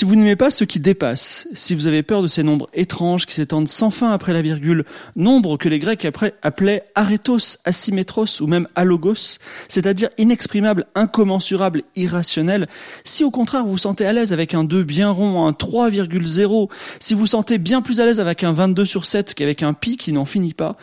[0.00, 3.26] Si vous n'aimez pas ce qui dépasse, si vous avez peur de ces nombres étranges
[3.26, 8.40] qui s'étendent sans fin après la virgule, nombres que les Grecs après appelaient arétos, asymétros
[8.40, 9.36] ou même alogos,
[9.68, 12.66] c'est-à-dire inexprimables, incommensurables, irrationnels,
[13.04, 16.70] si au contraire vous vous sentez à l'aise avec un 2 bien rond, un 3,0,
[16.98, 19.74] si vous vous sentez bien plus à l'aise avec un 22 sur 7 qu'avec un
[19.74, 20.78] pi qui n'en finit pas,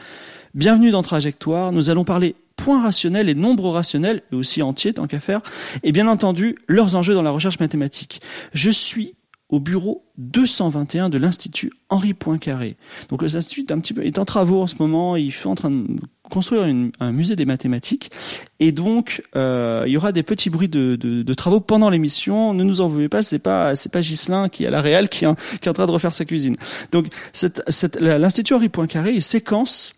[0.54, 5.08] bienvenue dans Trajectoire, nous allons parler points rationnels et nombres rationnels, et aussi entiers tant
[5.08, 5.42] qu'à faire,
[5.84, 8.22] et bien entendu leurs enjeux dans la recherche mathématique.
[8.54, 9.14] Je suis
[9.50, 12.76] au bureau 221 de l'Institut Henri Poincaré.
[13.08, 15.56] Donc l'Institut est un petit peu est en travaux en ce moment, il est en
[15.56, 15.86] train de
[16.30, 16.64] construire
[17.00, 18.12] un musée des mathématiques
[18.60, 22.54] et donc euh, il y aura des petits bruits de, de- de travaux pendant l'émission.
[22.54, 25.08] Ne nous en voulez pas, c'est pas c'est pas Ghislain qui est à la réal
[25.08, 26.56] qui, est en- qui est en train de refaire sa cuisine.
[26.92, 29.94] Donc cette, cette- l'Institut Henri Poincaré il séquence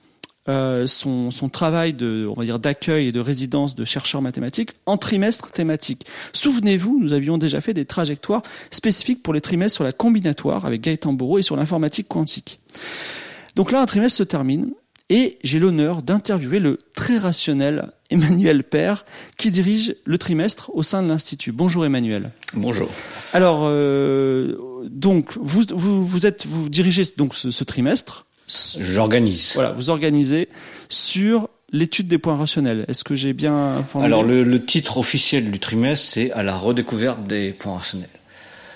[0.49, 4.71] euh, son, son travail de, on va dire, d'accueil et de résidence de chercheurs mathématiques
[4.85, 6.05] en trimestre thématique.
[6.33, 10.81] Souvenez-vous, nous avions déjà fait des trajectoires spécifiques pour les trimestres sur la combinatoire avec
[10.81, 12.59] Gaëtan Bourreau et sur l'informatique quantique.
[13.55, 14.71] Donc là, un trimestre se termine
[15.09, 19.05] et j'ai l'honneur d'interviewer le très rationnel Emmanuel Père
[19.37, 21.51] qui dirige le trimestre au sein de l'Institut.
[21.51, 22.31] Bonjour Emmanuel.
[22.53, 22.89] Bonjour.
[23.33, 24.55] Alors, euh,
[24.89, 28.25] donc, vous, vous, vous êtes, vous dirigez donc ce, ce trimestre.
[28.79, 29.51] J'organise.
[29.53, 30.49] Voilà, vous organisez
[30.89, 32.85] sur l'étude des points rationnels.
[32.87, 37.23] Est-ce que j'ai bien Alors le, le titre officiel du trimestre, c'est à la redécouverte
[37.25, 38.09] des points rationnels.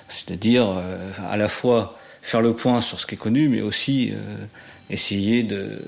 [0.10, 4.12] C'est-à-dire euh, à la fois faire le point sur ce qui est connu, mais aussi
[4.12, 4.46] euh,
[4.90, 5.80] essayer de,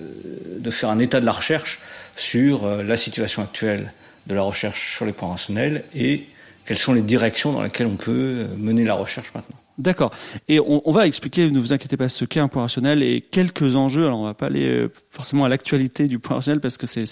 [0.59, 1.79] de faire un état de la recherche
[2.15, 3.93] sur euh, la situation actuelle
[4.27, 6.25] de la recherche sur les points rationnels et
[6.65, 9.57] quelles sont les directions dans lesquelles on peut mener la recherche maintenant.
[9.77, 10.11] D'accord.
[10.47, 13.75] Et on, va expliquer, ne vous inquiétez pas, ce qu'est un point rationnel et quelques
[13.75, 14.05] enjeux.
[14.05, 17.03] Alors on va pas aller euh, forcément à l'actualité du point rationnel parce que c'est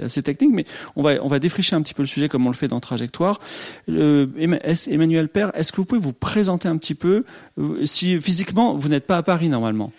[0.00, 2.50] assez technique, mais on va on va défricher un petit peu le sujet comme on
[2.50, 3.40] le fait dans Trajectoire.
[3.88, 7.24] Emmanuel Père, est-ce que vous pouvez vous présenter un petit peu
[7.58, 9.92] euh, si physiquement vous n'êtes pas à Paris normalement?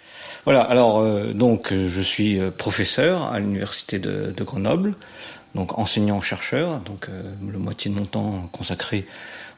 [0.45, 4.95] Voilà, alors euh, donc je suis professeur à l'université de, de Grenoble,
[5.55, 9.05] donc enseignant-chercheur, donc euh, le moitié de mon temps consacré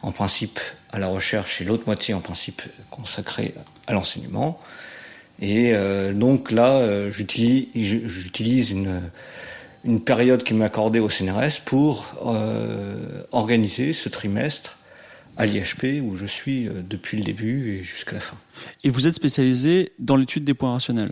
[0.06, 0.60] en principe
[0.94, 2.62] à la recherche et l'autre moitié en principe
[2.92, 3.56] consacré
[3.88, 4.60] à l'enseignement.
[5.42, 9.02] Et euh, donc là, euh, j'utilise une,
[9.84, 14.78] une période qui m'est accordée au CNRS pour euh, organiser ce trimestre
[15.38, 18.38] à l'IHP où je suis depuis le début et jusqu'à la fin.
[18.84, 21.12] Et vous êtes spécialisé dans l'étude des points rationnels?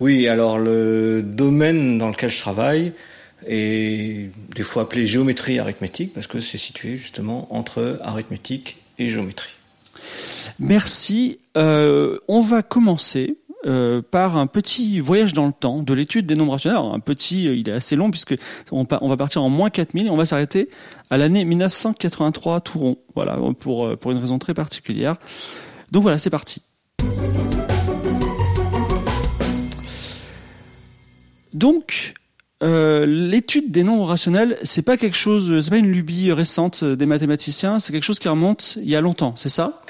[0.00, 2.92] Oui, alors le domaine dans lequel je travaille
[3.46, 9.52] est des fois appelé géométrie arithmétique parce que c'est situé justement entre arithmétique et géométrie.
[10.58, 11.38] Merci.
[11.56, 13.36] Euh, on va commencer
[13.66, 16.78] euh, par un petit voyage dans le temps de l'étude des nombres rationnels.
[16.78, 18.34] Alors, un petit, euh, il est assez long puisque
[18.70, 20.68] on, va partir en moins 4000 et on va s'arrêter
[21.10, 22.98] à l'année 1983 tout rond.
[23.14, 25.16] Voilà, pour, pour une raison très particulière.
[25.90, 26.62] Donc voilà, c'est parti.
[31.52, 32.14] Donc,
[32.62, 37.06] euh, l'étude des nombres rationnels, c'est pas quelque chose, c'est pas une lubie récente des
[37.06, 39.82] mathématiciens, c'est quelque chose qui remonte il y a longtemps, c'est ça?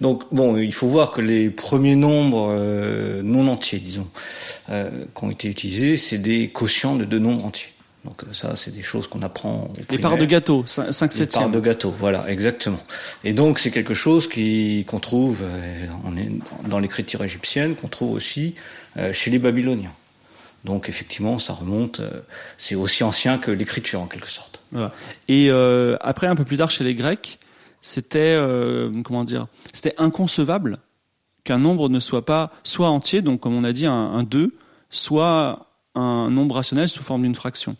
[0.00, 4.06] Donc bon, il faut voir que les premiers nombres euh, non entiers, disons,
[4.70, 7.70] euh, qui ont été utilisés, c'est des quotients de deux nombres entiers.
[8.04, 11.12] Donc ça, c'est des choses qu'on apprend au Les parts de gâteau, 5 Les parts
[11.12, 11.50] septièmes.
[11.50, 12.80] de gâteau, voilà, exactement.
[13.24, 15.42] Et donc c'est quelque chose qui qu'on trouve
[16.06, 16.30] on est
[16.66, 18.54] dans l'écriture égyptienne, qu'on trouve aussi
[19.12, 19.92] chez les Babyloniens.
[20.64, 22.10] Donc effectivement, ça remonte, euh,
[22.58, 24.60] c'est aussi ancien que l'écriture en quelque sorte.
[24.72, 24.92] Voilà.
[25.28, 27.38] Et euh, après, un peu plus tard, chez les Grecs,
[27.80, 30.78] c'était euh, comment dire C'était inconcevable
[31.44, 34.54] qu'un nombre ne soit pas soit entier, donc comme on a dit un, un 2,
[34.90, 37.76] soit un nombre rationnel sous forme d'une fraction.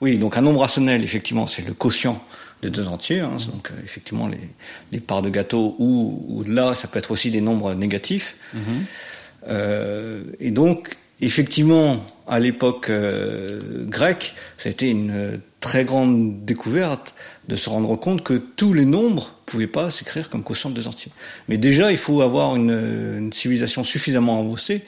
[0.00, 2.24] Oui, donc un nombre rationnel, effectivement, c'est le quotient
[2.62, 3.20] des deux entiers.
[3.20, 3.36] hein.
[3.52, 4.40] donc euh, effectivement, les,
[4.90, 8.36] les parts de gâteau ou au-delà, ça peut être aussi des nombres négatifs.
[9.48, 17.14] Euh, et donc, effectivement, à l'époque euh, grecque, c'était une euh, très grande découverte
[17.48, 20.86] de se rendre compte que tous les nombres pouvaient pas s'écrire comme quotient de deux
[20.86, 21.12] entiers.
[21.48, 22.70] Mais déjà, il faut avoir une,
[23.18, 24.82] une civilisation suffisamment avancée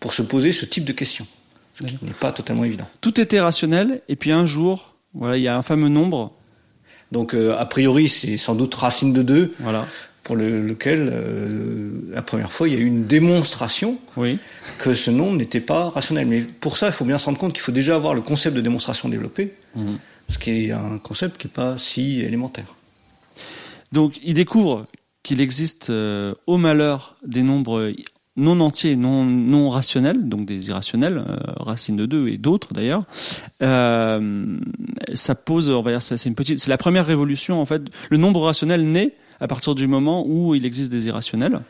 [0.00, 1.26] pour se poser ce type de questions,
[1.78, 2.86] ce qui n'est pas totalement évident.
[3.00, 6.32] Tout était rationnel, et puis un jour, voilà, il y a un fameux nombre,
[7.10, 9.86] Donc, euh, a priori, c'est sans doute racine de 2, voilà,
[10.24, 11.12] pour lequel,
[12.10, 14.38] la première fois, il y a eu une démonstration oui.
[14.78, 16.26] que ce nombre n'était pas rationnel.
[16.26, 18.56] Mais pour ça, il faut bien se rendre compte qu'il faut déjà avoir le concept
[18.56, 19.98] de démonstration développé, Mhm.
[20.30, 22.74] ce qui est un concept qui n'est pas si élémentaire.
[23.92, 24.86] Donc, il découvre
[25.22, 27.92] qu'il existe euh, au malheur des nombres
[28.36, 33.04] non entiers, non, non rationnels, donc des irrationnels, euh, racine de 2 et d'autres d'ailleurs.
[33.62, 34.56] Euh,
[35.14, 37.82] ça pose, on va dire, c'est une petite, c'est la première révolution en fait.
[38.10, 39.12] Le nombre rationnel naît
[39.44, 41.60] à partir du moment où il existe des irrationnels.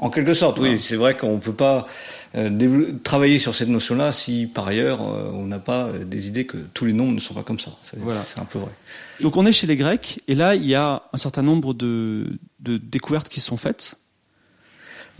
[0.00, 0.80] En quelque sorte, oui.
[0.80, 1.86] C'est vrai qu'on ne peut pas
[2.34, 6.46] euh, travailler sur cette notion-là si par ailleurs euh, on n'a pas euh, des idées
[6.46, 7.70] que tous les nombres ne sont pas comme ça.
[7.84, 8.24] C'est Voilà.
[8.26, 8.72] c'est un peu vrai.
[9.20, 12.38] Donc on est chez les Grecs et là il y a un certain nombre de,
[12.58, 13.94] de découvertes qui sont faites.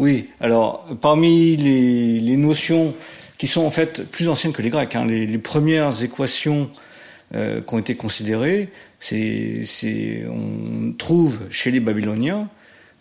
[0.01, 2.95] Oui, alors parmi les, les notions
[3.39, 6.69] qui sont en fait plus anciennes que les Grecs, hein, les, les premières équations
[7.35, 8.71] euh, qui ont été considérées,
[9.13, 12.49] on trouve chez les Babyloniens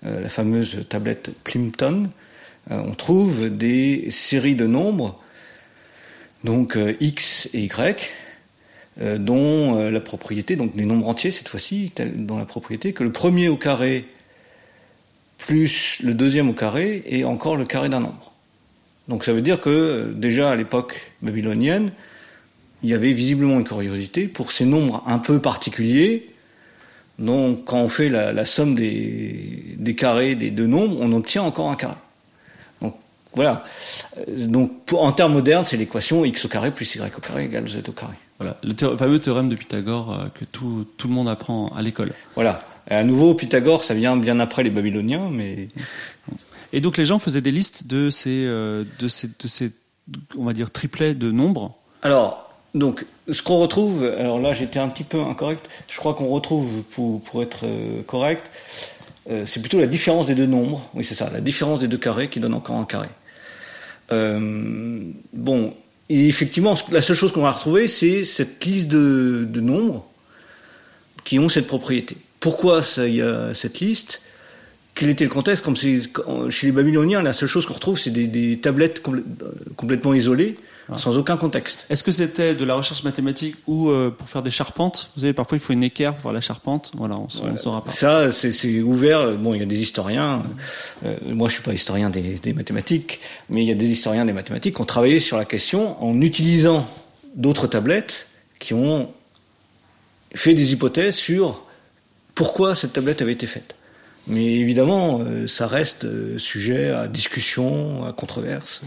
[0.05, 2.09] euh, la fameuse tablette Plimpton,
[2.69, 5.19] euh, on trouve des séries de nombres,
[6.43, 8.13] donc euh, x et y,
[9.19, 13.49] dont la propriété, donc des nombres entiers cette fois-ci, dont la propriété que le premier
[13.49, 14.05] au carré
[15.37, 18.31] plus le deuxième au carré et encore le carré d'un nombre.
[19.09, 21.91] Donc ça veut dire que déjà à l'époque babylonienne,
[22.83, 26.29] il y avait visiblement une curiosité pour ces nombres un peu particuliers.
[27.17, 31.43] Donc quand on fait la, la somme des, des carrés des deux nombres, on obtient
[31.43, 31.95] encore un carré.
[32.81, 32.95] Donc
[33.33, 33.63] voilà.
[34.17, 37.45] Euh, Donc pour- en termes modernes, c'est l'équation x au carré plus y au carré
[37.45, 38.13] égale z au carré.
[38.37, 42.11] Voilà, le fameux théorème de Pythagore euh, que tout, tout le monde apprend à l'école.
[42.35, 42.67] Voilà.
[42.91, 45.69] Et à nouveau, Pythagore, ça vient bien après les Babyloniens, mais
[46.73, 49.71] Et donc les gens faisaient des listes de ces, euh, de ces, de ces,
[50.37, 51.73] on va dire triplets de nombres.
[52.01, 52.44] Alors,
[52.75, 56.83] donc, ce qu'on retrouve, alors là j'étais un petit peu incorrect, je crois qu'on retrouve,
[56.91, 58.43] pour, pour être euh, correct,
[59.31, 61.97] euh, c'est plutôt la différence des deux nombres, oui c'est ça, la différence des deux
[61.97, 63.07] carrés qui donne encore un carré.
[64.11, 64.99] Euh,
[65.33, 65.73] bon,
[66.09, 70.05] et effectivement, la seule chose qu'on va retrouver, c'est cette liste de, de nombres
[71.23, 72.15] qui ont cette propriété.
[72.39, 74.21] Pourquoi il y a cette liste?
[74.93, 75.63] Quel était le contexte?
[75.63, 79.23] Comme chez les Babyloniens, la seule chose qu'on retrouve, c'est des, des tablettes complè-
[79.75, 80.57] complètement isolées,
[80.97, 81.85] sans aucun contexte.
[81.89, 85.33] Est-ce que c'était de la recherche mathématique ou euh, pour faire des charpentes Vous savez,
[85.33, 86.91] parfois il faut une équerre pour faire la charpente.
[86.95, 87.91] Voilà, on ne saura pas.
[87.91, 89.37] Ça, c'est ouvert.
[89.37, 90.43] Bon, il y a des historiens.
[91.05, 94.25] euh, moi, je suis pas historien des, des mathématiques, mais il y a des historiens
[94.25, 96.87] des mathématiques qui ont travaillé sur la question en utilisant
[97.35, 98.27] d'autres tablettes
[98.59, 99.11] qui ont
[100.33, 101.63] fait des hypothèses sur
[102.35, 103.75] pourquoi cette tablette avait été faite.
[104.27, 108.81] Mais évidemment, euh, ça reste sujet à discussion, à controverse.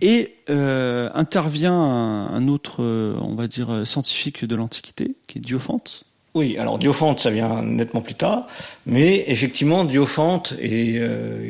[0.00, 5.40] Et euh, intervient un, autre, euh, on va dire, euh, scientifique de l'Antiquité, qui est
[5.40, 6.04] Diophante.
[6.34, 8.46] Oui, alors Diophante, ça vient nettement plus tard,
[8.86, 11.02] mais effectivement, Diophante, et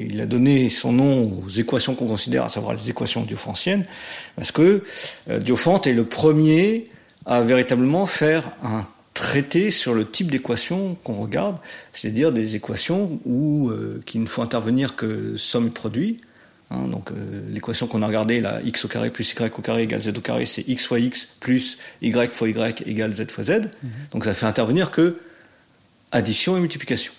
[0.09, 3.85] il a donné son nom aux équations qu'on considère, à savoir les équations diophantiennes,
[4.37, 4.83] parce que
[5.39, 6.89] Diophante est le premier
[7.27, 8.87] à véritablement faire un
[9.21, 11.57] traité sur le type d'équations qu'on regarde,
[11.93, 16.17] c'est-à-dire des équations où euh, qu'il ne faut intervenir que somme et produit.
[16.71, 17.15] Hein, donc euh,
[17.49, 20.21] l'équation qu'on a regardée, là, x au carré plus y au carré égale z au
[20.21, 23.63] carré, c'est x fois x plus y fois y égale z fois z.
[24.13, 25.19] Donc ça fait intervenir que
[26.13, 27.13] addition et multiplication.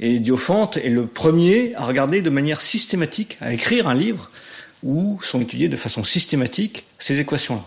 [0.00, 4.30] Et Diophante est le premier à regarder de manière systématique, à écrire un livre
[4.82, 7.64] où sont étudiées de façon systématique ces équations-là.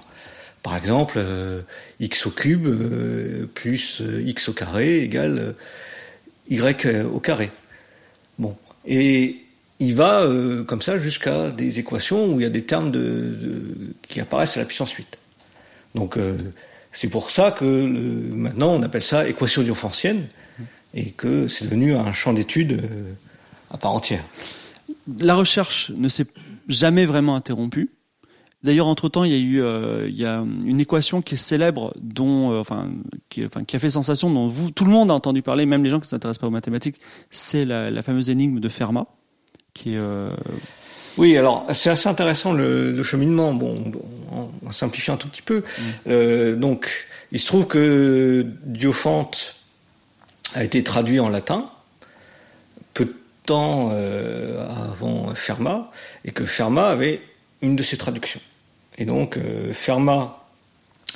[0.62, 1.62] Par exemple, euh,
[2.00, 5.56] x au cube euh, plus x au carré égale
[6.50, 7.52] y au carré.
[8.40, 8.58] Bon.
[8.86, 9.38] Et
[9.80, 12.92] il va euh, comme ça jusqu'à des équations où il y a des termes
[14.08, 15.18] qui apparaissent à la puissance 8.
[15.96, 16.38] Donc euh,
[16.92, 20.28] c'est pour ça que maintenant on appelle ça équation diophantienne
[20.94, 23.14] et que c'est devenu un champ d'étude euh,
[23.72, 24.24] à part entière.
[25.20, 26.28] La recherche ne s'est
[26.68, 27.90] jamais vraiment interrompue.
[28.62, 29.36] D'ailleurs, entre-temps, il y
[30.26, 32.64] a eu une équation qui est célèbre, dont,
[33.28, 36.06] qui, a fait sensation, dont tout le monde a entendu parler, même les gens qui
[36.06, 36.96] ne s'intéressent pas aux mathématiques.
[37.30, 39.08] C'est la fameuse énigme de Fermat,
[39.74, 40.30] qui est euh,
[41.18, 43.54] Oui, alors c'est assez intéressant le, le cheminement.
[43.54, 44.02] Bon, bon,
[44.66, 45.64] on simplifie un tout petit peu.
[46.08, 49.56] Euh, donc, il se trouve que Diophante
[50.56, 51.70] a été traduit en latin
[52.94, 53.16] peu de
[53.46, 55.92] temps euh, avant Fermat,
[56.26, 57.22] et que Fermat avait
[57.62, 58.42] une de ses traductions.
[58.98, 60.40] Et donc, euh, Fermat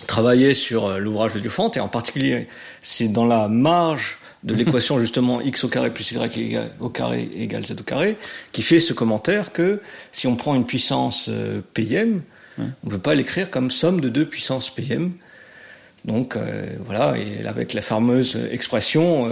[0.08, 2.48] travaillait sur l'ouvrage de Diophante, et en particulier,
[2.82, 4.18] c'est dans la marge
[4.48, 8.18] de l'équation justement x au carré plus y au carré égale z au carré,
[8.52, 12.22] qui fait ce commentaire que si on prend une puissance euh, pm,
[12.60, 15.12] on ne peut pas l'écrire comme somme de deux puissances pm.
[16.06, 16.38] Donc
[16.86, 19.30] voilà, et avec la fameuse expression,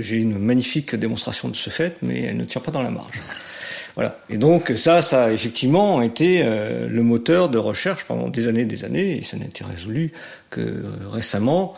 [0.00, 3.22] j'ai une magnifique démonstration de ce fait, mais elle ne tient pas dans la marge.
[3.96, 4.18] Voilà.
[4.28, 8.66] Et donc ça, ça a effectivement été euh, le moteur de recherche pendant des années,
[8.66, 10.12] des années, et ça n'a été résolu
[10.50, 11.74] que euh, récemment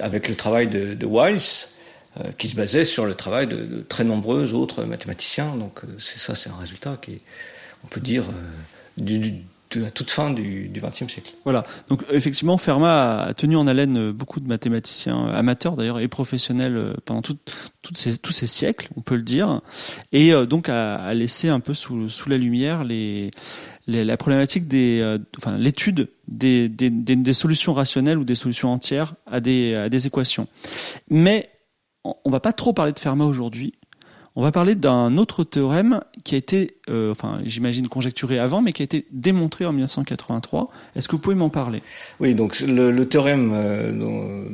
[0.00, 1.75] avec le travail de, de Wiles, euh,
[2.38, 5.54] qui se basait sur le travail de, très nombreux autres mathématiciens.
[5.56, 7.20] Donc c'est ça, c'est un résultat qui, est,
[7.84, 8.24] on peut dire,
[8.96, 9.42] du,
[9.72, 11.32] de la toute fin du XXe siècle.
[11.44, 11.64] Voilà.
[11.88, 16.94] Donc effectivement, Fermat a tenu en haleine beaucoup de mathématiciens amateurs d'ailleurs et professionnels euh,
[17.04, 17.42] pendant tous
[17.94, 19.60] ces siècles, on peut le dire,
[20.12, 22.84] et euh, donc a, laissé un peu sous, la lumière
[23.88, 26.70] la problématique des, euh, enfin l'étude des,
[27.32, 30.46] solutions rationnelles ou des solutions entières à des, à des équations.
[31.10, 31.50] Mais
[32.24, 33.74] on va pas trop parler de Fermat aujourd'hui.
[34.38, 38.74] On va parler d'un autre théorème qui a été, euh, enfin, j'imagine conjecturé avant, mais
[38.74, 40.70] qui a été démontré en 1983.
[40.94, 41.82] Est-ce que vous pouvez m'en parler?
[42.20, 44.44] Oui, donc le, théorème euh,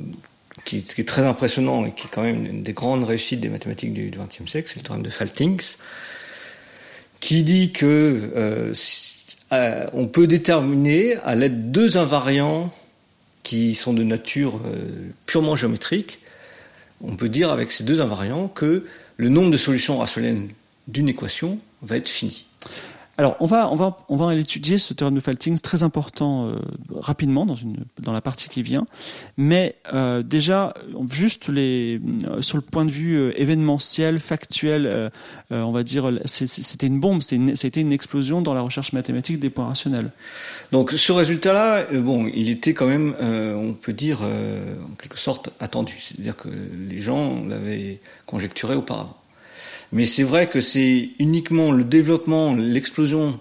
[0.64, 3.92] qui, est très impressionnant et qui est quand même une des grandes réussites des mathématiques
[3.92, 5.74] du XXe siècle, c'est le théorème de Faltings,
[7.18, 12.72] qui dit que euh, peut déterminer à l'aide de deux invariants
[13.42, 14.60] qui sont de nature
[15.26, 16.20] purement géométrique,
[17.02, 20.48] on peut dire avec ces deux invariants que le nombre de solutions rationnelles
[20.88, 22.46] d'une équation va être fini.
[23.18, 26.56] Alors, on va, on va, on va étudier ce théorème de Faltings très important euh,
[26.94, 28.86] rapidement dans, une, dans la partie qui vient.
[29.36, 30.72] Mais euh, déjà,
[31.10, 35.10] juste les, euh, sur le point de vue événementiel, factuel,
[35.50, 39.50] on va dire, c'était une bombe, c'était une, une explosion dans la recherche mathématique des
[39.50, 40.10] points rationnels.
[40.70, 45.98] Donc, ce résultat-là, bon, il était quand même, on peut dire, en quelque sorte attendu.
[46.00, 46.48] C'est-à-dire que
[46.88, 49.21] les gens l'avaient conjecturé auparavant.
[49.92, 53.38] Mais c'est vrai que c'est uniquement le développement, l'explosion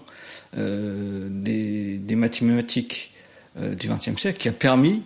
[0.58, 3.12] euh, des, des, mathématiques
[3.58, 5.02] euh, du XXe siècle qui a permis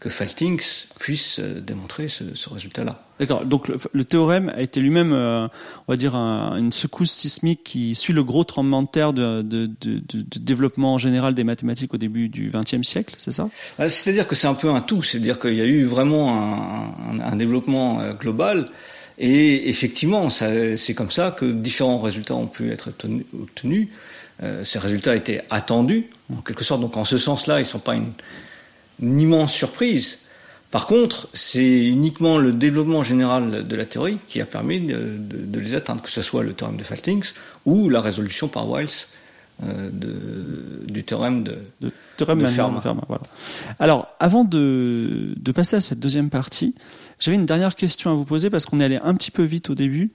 [0.00, 3.02] que Faltings puisse euh, démontrer ce, ce résultat-là.
[3.18, 3.44] D'accord.
[3.44, 5.46] Donc le, le, théorème a été lui-même, euh,
[5.88, 9.42] on va dire, un, une secousse sismique qui suit le gros tremblement de terre de,
[9.42, 13.50] de, de, de développement général des mathématiques au début du XXe siècle, c'est ça?
[13.78, 15.02] Ah, C'est-à-dire que c'est un peu un tout.
[15.02, 18.70] C'est-à-dire qu'il y a eu vraiment un, un, un développement global
[19.18, 22.90] et effectivement, c'est comme ça que différents résultats ont pu être
[23.40, 23.88] obtenus.
[24.42, 26.80] Euh, ces résultats étaient attendus, en quelque sorte.
[26.80, 28.12] Donc en ce sens-là, ils ne sont pas une,
[29.00, 30.20] immense surprise.
[30.70, 35.46] Par contre, c'est uniquement le développement général de la théorie qui a permis de, de,
[35.46, 37.32] de les atteindre, que ce soit le théorème de Faltings
[37.64, 38.88] ou la résolution par Wiles
[39.64, 42.80] euh, de, du théorème de, de, théorème de Fermat.
[43.08, 43.22] voilà.
[43.80, 46.74] Alors, avant de passer à cette deuxième partie,
[47.18, 49.70] j'avais une dernière question à vous poser parce qu'on est allé un petit peu vite
[49.70, 50.10] au début.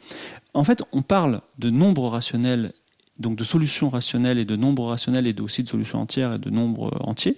[0.53, 2.74] En fait, on parle de nombres rationnels,
[3.19, 6.50] donc de solutions rationnelles et de nombres rationnels et aussi de solutions entières et de
[6.50, 7.38] nombres entiers.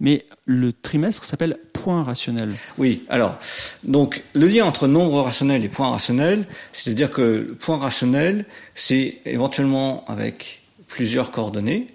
[0.00, 2.54] Mais le trimestre s'appelle point rationnel.
[2.78, 3.38] Oui, alors,
[3.84, 9.18] donc le lien entre nombre rationnel et point rationnel, c'est-à-dire que le point rationnel, c'est
[9.26, 11.88] éventuellement avec plusieurs coordonnées.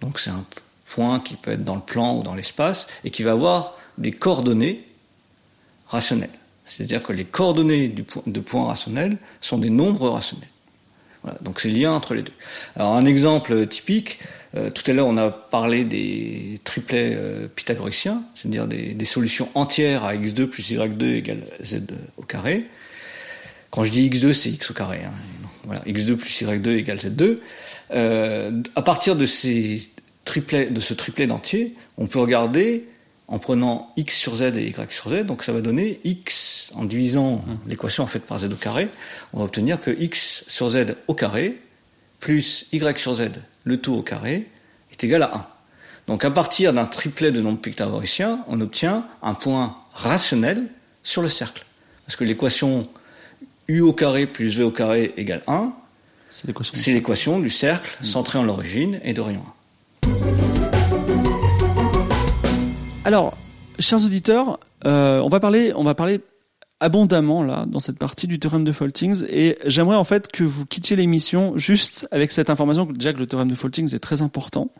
[0.00, 0.44] Donc c'est un
[0.86, 4.12] point qui peut être dans le plan ou dans l'espace et qui va avoir des
[4.12, 4.84] coordonnées
[5.90, 7.88] C'est-à-dire que les coordonnées
[8.26, 10.48] de points rationnels sont des nombres rationnels.
[11.22, 12.32] Voilà, donc c'est le lien entre les deux.
[12.76, 14.20] Alors un exemple typique,
[14.56, 19.48] euh, tout à l'heure on a parlé des triplets euh, pythagoriciens, c'est-à-dire des, des, solutions
[19.54, 21.80] entières à x2 plus y2 égale z
[22.18, 22.66] au carré.
[23.70, 25.00] Quand je dis x2, c'est x au carré.
[25.04, 25.12] Hein.
[25.64, 27.38] Voilà, x2 plus y2 égale z2.
[27.92, 29.90] Euh, à partir de ces
[30.24, 32.84] triplets, de ce triplet d'entiers, on peut regarder
[33.28, 36.84] en prenant x sur z et y sur z, donc ça va donner x, en
[36.84, 37.58] divisant mmh.
[37.68, 38.88] l'équation en fait par z au carré,
[39.32, 41.60] on va obtenir que x sur z au carré
[42.20, 43.30] plus y sur z,
[43.64, 44.48] le tout au carré,
[44.90, 45.46] est égal à 1.
[46.08, 50.64] Donc à partir d'un triplet de nombres pythagoriciens, on obtient un point rationnel
[51.02, 51.64] sur le cercle.
[52.06, 52.88] Parce que l'équation
[53.68, 55.72] u au carré plus v au carré égale 1,
[56.30, 56.46] c'est
[56.92, 58.04] l'équation du cercle mmh.
[58.04, 59.57] centré en l'origine et de rayon 1.
[63.08, 63.38] Alors,
[63.78, 66.20] chers auditeurs, euh, on va parler, on va parler
[66.78, 70.66] abondamment là dans cette partie du théorème de Faltings et j'aimerais en fait que vous
[70.66, 74.20] quittiez l'émission juste avec cette information que déjà que le théorème de Faltings est très
[74.20, 74.72] important.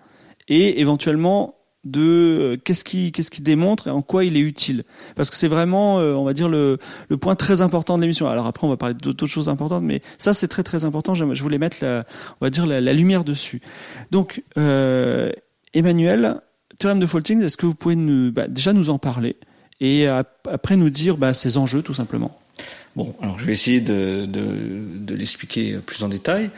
[0.47, 1.55] Et éventuellement
[1.85, 4.85] de euh, qu'est-ce qui qu'est-ce qui démontre et en quoi il est utile.
[5.17, 6.79] Parce que c'est vraiment euh, on va dire le,
[7.19, 8.29] point très important de l'émission.
[8.29, 11.15] Alors après on va parler d'autres choses importantes mais ça c'est très très important.
[11.15, 12.05] Je voulais mettre la,
[12.43, 13.63] on va dire la, lumière dessus.
[14.11, 14.43] Donc
[15.73, 16.43] Emmanuel
[16.79, 19.37] théorème de Faltings, est-ce que vous pouvez nous, bah, déjà nous en parler
[19.81, 22.39] et après nous dire bah, ses enjeux tout simplement?
[22.97, 26.51] Bon, alors je vais essayer de, de, de l'expliquer plus en détail.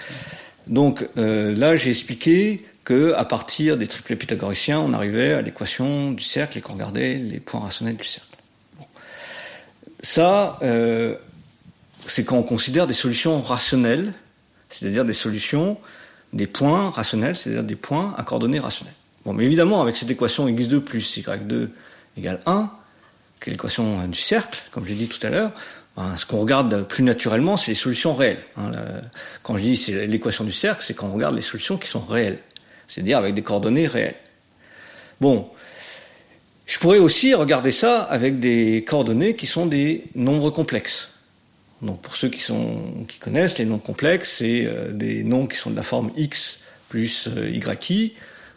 [0.69, 6.13] Donc euh, là, j'ai expliqué que à partir des triplets pythagoriciens, on arrivait à l'équation
[6.13, 8.29] du cercle et qu'on regardait les points rationnels du cercle.
[10.03, 11.15] Ça, euh,
[12.07, 14.15] c'est quand on considère des solutions rationnelles,
[14.71, 15.77] c'est-à-dire des solutions,
[16.33, 18.95] des points rationnels, c'est-à-dire des points à coordonnées rationnelles.
[19.25, 21.69] Bon, mais évidemment, avec cette équation x2 plus y2
[22.17, 22.71] égale 1,
[23.41, 25.53] qui est l'équation du cercle, comme j'ai dit tout à l'heure,
[25.97, 28.43] ben, ce qu'on regarde plus naturellement, c'est les solutions réelles.
[28.57, 28.71] Hein,
[29.43, 32.01] quand je dis c'est l'équation du cercle, c'est quand on regarde les solutions qui sont
[32.01, 32.39] réelles,
[32.89, 34.15] c'est-à-dire avec des coordonnées réelles.
[35.21, 35.51] Bon,
[36.67, 41.11] je pourrais aussi regarder ça avec des coordonnées qui sont des nombres complexes.
[41.83, 45.57] Donc pour ceux qui, sont, qui connaissent, les nombres complexes, c'est euh, des nombres qui
[45.57, 48.15] sont de la forme x plus euh, yi,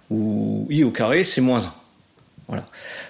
[0.09, 1.73] où i au carré, c'est moins 1.
[2.47, 2.65] Voilà.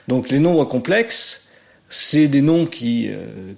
[0.07, 1.41] Donc les nombres complexes,
[1.89, 3.53] c'est des nombres euh,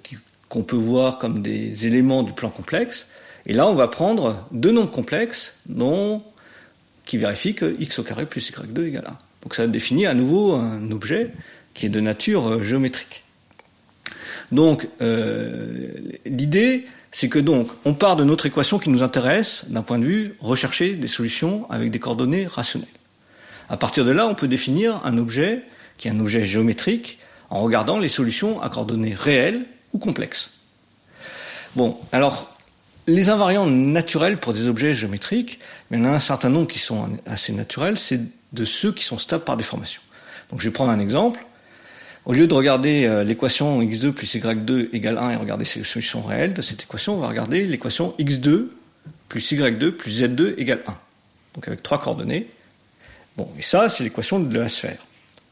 [0.48, 3.06] qu'on peut voir comme des éléments du plan complexe.
[3.46, 6.22] Et là, on va prendre deux nombres complexes dont,
[7.04, 9.18] qui vérifient que x au carré plus y2 égale 1.
[9.42, 11.30] Donc ça définit à nouveau un objet
[11.72, 13.22] qui est de nature euh, géométrique.
[14.52, 15.88] Donc euh,
[16.24, 20.04] l'idée, c'est que donc on part de notre équation qui nous intéresse d'un point de
[20.04, 22.88] vue rechercher des solutions avec des coordonnées rationnelles.
[23.68, 25.62] À partir de là, on peut définir un objet
[25.98, 27.18] qui est un objet géométrique
[27.50, 30.50] en regardant les solutions à coordonnées réelles ou complexes.
[31.74, 32.56] Bon, alors
[33.06, 36.78] les invariants naturels pour des objets géométriques, il y en a un certain nombre qui
[36.78, 38.20] sont assez naturels, c'est
[38.52, 40.00] de ceux qui sont stables par déformation.
[40.50, 41.44] Donc je vais prendre un exemple.
[42.24, 46.22] Au lieu de regarder euh, l'équation x2 plus y2 égale 1 et regarder ces solutions
[46.22, 48.66] réelles de cette équation, on va regarder l'équation x2
[49.28, 50.96] plus y2 plus z2 égale 1.
[51.54, 52.48] Donc avec trois coordonnées.
[53.36, 54.98] Bon, et ça, c'est l'équation de la sphère.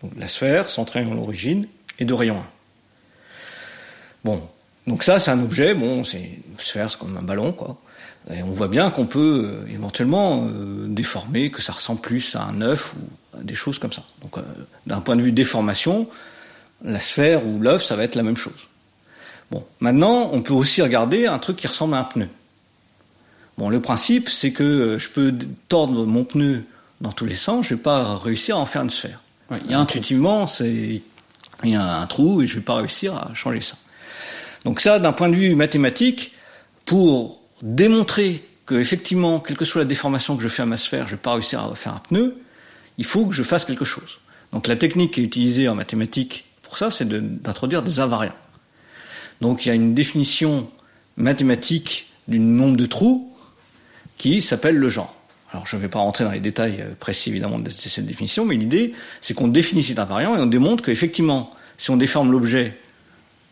[0.02, 1.66] Donc la sphère, son triangle l'origine,
[1.98, 2.46] et de rayon 1.
[4.24, 4.48] Bon,
[4.86, 7.78] donc ça, c'est un objet, bon, c'est une sphère, c'est comme un ballon, quoi.
[8.32, 12.44] Et on voit bien qu'on peut euh, éventuellement euh, déformer, que ça ressemble plus à
[12.44, 14.02] un œuf ou à des choses comme ça.
[14.22, 14.42] Donc, euh,
[14.86, 16.08] d'un point de vue déformation,
[16.82, 18.68] la sphère ou l'œuf, ça va être la même chose.
[19.50, 22.28] Bon, maintenant, on peut aussi regarder un truc qui ressemble à un pneu.
[23.58, 25.32] Bon, le principe, c'est que je peux
[25.68, 26.64] tordre mon pneu
[27.04, 29.20] dans tous les sens, je vais pas réussir à en faire une sphère.
[29.50, 31.02] il y a Intuitivement, c'est
[31.62, 33.76] il y a un trou et je vais pas réussir à changer ça.
[34.64, 36.32] Donc ça, d'un point de vue mathématique,
[36.86, 41.06] pour démontrer que effectivement, quelle que soit la déformation que je fais à ma sphère,
[41.06, 42.36] je vais pas réussir à faire un pneu,
[42.96, 44.18] il faut que je fasse quelque chose.
[44.52, 48.34] Donc la technique qui est utilisée en mathématiques pour ça, c'est d'introduire des invariants.
[49.42, 50.70] Donc il y a une définition
[51.16, 53.30] mathématique du nombre de trous
[54.16, 55.14] qui s'appelle le genre.
[55.54, 58.44] Alors je ne vais pas rentrer dans les détails euh, précis évidemment de cette définition,
[58.44, 62.76] mais l'idée c'est qu'on définit cet invariant et on démontre qu'effectivement, si on déforme l'objet,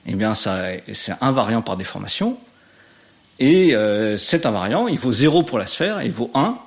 [0.06, 0.62] eh bien ça
[0.92, 2.38] c'est invariant par déformation.
[3.38, 6.58] Et euh, cet invariant, il vaut 0 pour la sphère et il vaut 1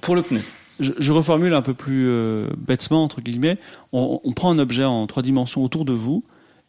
[0.00, 0.42] pour le pneu.
[0.78, 3.58] Je, reformule un peu plus euh, bêtement, entre guillemets.
[3.92, 6.22] On, on, prend un objet en trois dimensions autour de vous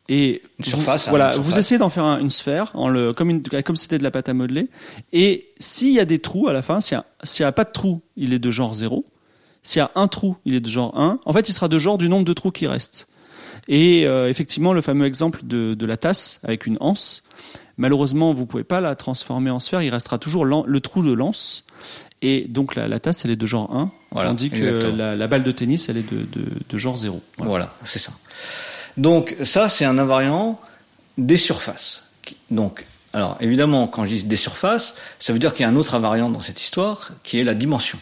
[0.09, 1.07] et une surface.
[1.07, 4.03] Hein, voilà, vous essayez d'en faire une sphère, en le, comme, une, comme c'était de
[4.03, 4.67] la pâte à modeler.
[5.13, 7.71] Et s'il y a des trous à la fin, s'il n'y a, a, pas de
[7.71, 9.05] trous, il est de genre 0.
[9.63, 11.19] S'il y a un trou, il est de genre 1.
[11.25, 13.07] En fait, il sera de genre du nombre de trous qui restent.
[13.67, 17.23] Et euh, effectivement, le fameux exemple de, de, la tasse avec une anse,
[17.77, 19.81] malheureusement, vous pouvez pas la transformer en sphère.
[19.83, 21.63] Il restera toujours le trou de l'anse.
[22.23, 25.43] Et donc la, la, tasse, elle est de genre 1, tandis que la, la, balle
[25.43, 27.19] de tennis, elle est de, de, de genre 0.
[27.37, 28.11] Voilà, voilà c'est ça.
[28.97, 30.59] Donc ça, c'est un invariant
[31.17, 32.03] des surfaces.
[32.49, 35.75] Donc, alors évidemment, quand je dis des surfaces, ça veut dire qu'il y a un
[35.75, 37.99] autre invariant dans cette histoire, qui est la dimension.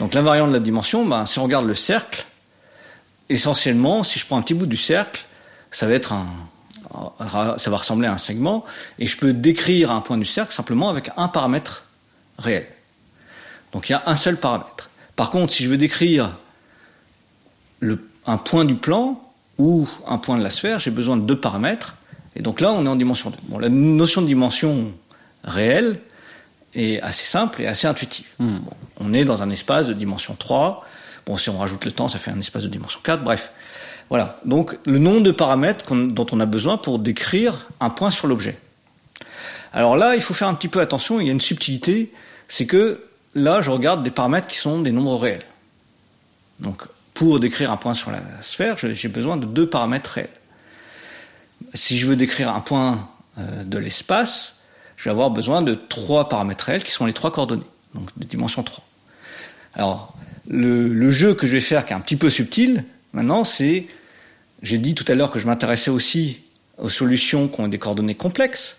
[0.00, 2.26] Donc l'invariant de la dimension, ben, si on regarde le cercle,
[3.28, 5.24] essentiellement, si je prends un petit bout du cercle,
[5.70, 6.26] ça va être un,
[7.58, 8.64] ça va ressembler à un segment,
[8.98, 11.84] et je peux décrire un point du cercle simplement avec un paramètre
[12.38, 12.66] réel.
[13.72, 14.90] Donc il y a un seul paramètre.
[15.16, 16.36] Par contre, si je veux décrire
[18.26, 19.20] un point du plan,
[19.58, 21.96] ou un point de la sphère, j'ai besoin de deux paramètres.
[22.36, 23.36] Et donc là, on est en dimension 2.
[23.44, 24.92] Bon, la notion de dimension
[25.44, 26.00] réelle
[26.74, 28.26] est assez simple et assez intuitive.
[28.38, 28.58] Hmm.
[28.98, 30.84] on est dans un espace de dimension 3.
[31.26, 33.22] Bon, si on rajoute le temps, ça fait un espace de dimension 4.
[33.22, 33.52] Bref.
[34.10, 34.38] Voilà.
[34.44, 38.58] Donc, le nombre de paramètres dont on a besoin pour décrire un point sur l'objet.
[39.72, 41.20] Alors là, il faut faire un petit peu attention.
[41.20, 42.12] Il y a une subtilité.
[42.48, 45.44] C'est que là, je regarde des paramètres qui sont des nombres réels.
[46.60, 46.82] Donc,
[47.14, 50.28] pour décrire un point sur la sphère, j'ai besoin de deux paramètres réels.
[51.72, 54.56] Si je veux décrire un point euh, de l'espace,
[54.96, 57.62] je vais avoir besoin de trois paramètres réels qui sont les trois coordonnées,
[57.94, 58.84] donc de dimension 3.
[59.74, 60.14] Alors,
[60.48, 63.86] le, jeu que je vais faire, qui est un petit peu subtil, maintenant, c'est,
[64.62, 66.40] j'ai dit tout à l'heure que je m'intéressais aussi
[66.78, 68.76] aux solutions qui ont des coordonnées complexes,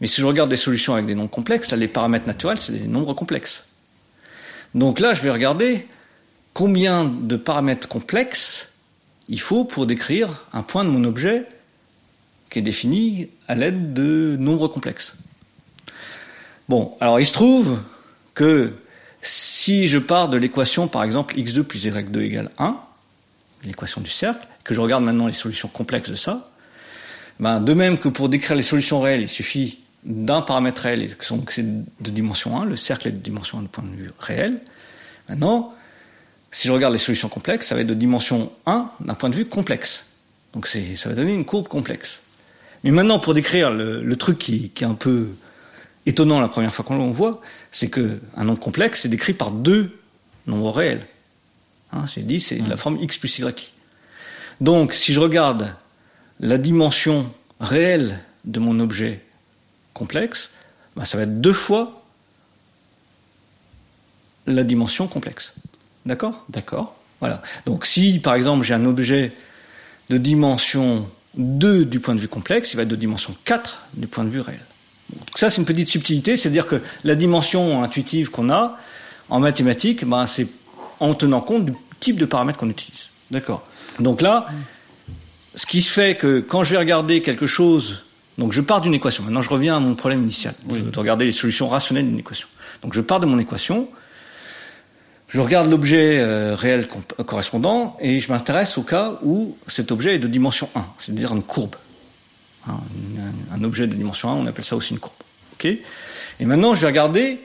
[0.00, 2.72] mais si je regarde des solutions avec des nombres complexes, là, les paramètres naturels, c'est
[2.72, 3.64] des nombres complexes.
[4.74, 5.86] Donc là, je vais regarder
[6.56, 8.70] combien de paramètres complexes
[9.28, 11.44] il faut pour décrire un point de mon objet
[12.48, 15.12] qui est défini à l'aide de nombres complexes.
[16.70, 17.82] Bon, alors il se trouve
[18.32, 18.72] que
[19.20, 22.74] si je pars de l'équation, par exemple, x2 plus y2 égale 1,
[23.64, 26.48] l'équation du cercle, que je regarde maintenant les solutions complexes de ça,
[27.38, 31.10] ben, de même que pour décrire les solutions réelles, il suffit d'un paramètre réel, et
[31.50, 34.62] c'est de dimension 1, le cercle est de dimension 1 de point de vue réel.
[35.28, 35.74] Maintenant,
[36.56, 39.36] si je regarde les solutions complexes, ça va être de dimension 1 d'un point de
[39.36, 40.06] vue complexe.
[40.54, 40.78] Donc ça
[41.10, 42.20] va donner une courbe complexe.
[42.82, 45.28] Mais maintenant, pour décrire le, truc qui, qui, est un peu
[46.06, 47.42] étonnant la première fois qu'on le voit,
[47.72, 49.98] c'est qu'un nombre complexe est décrit par deux
[50.46, 51.06] nombres réels.
[51.92, 53.74] Hein, c'est dit, c'est de la forme x plus y.
[54.62, 55.74] Donc, si je regarde
[56.40, 59.20] la dimension réelle de mon objet
[59.92, 60.52] complexe,
[60.96, 62.02] bah, ça va être deux fois
[64.46, 65.52] la dimension complexe.
[66.06, 66.44] D'accord?
[66.48, 66.94] D'accord.
[67.20, 67.42] Voilà.
[67.66, 69.32] Donc si par exemple j'ai un objet
[70.08, 74.06] de dimension 2 du point de vue complexe, il va être de dimension 4 du
[74.06, 74.60] point de vue réel.
[75.12, 78.78] Donc ça c'est une petite subtilité, c'est-à-dire que la dimension intuitive qu'on a
[79.28, 80.46] en mathématiques, ben, c'est
[81.00, 83.06] en tenant compte du type de paramètres qu'on utilise.
[83.30, 83.66] D'accord.
[83.98, 84.46] Donc là,
[85.54, 88.04] ce qui se fait que quand je vais regarder quelque chose,
[88.38, 89.24] donc je pars d'une équation.
[89.24, 90.54] Maintenant, je reviens à mon problème initial.
[90.70, 92.48] Je vais regarder les solutions rationnelles d'une équation.
[92.82, 93.88] Donc je pars de mon équation,
[95.28, 96.86] je regarde l'objet euh, réel
[97.26, 101.42] correspondant et je m'intéresse au cas où cet objet est de dimension 1, c'est-à-dire une
[101.42, 101.76] courbe.
[102.68, 102.78] Hein,
[103.52, 105.14] un, objet de dimension 1, on appelle ça aussi une courbe.
[105.54, 105.66] Ok?
[105.66, 107.40] Et maintenant, je vais regarder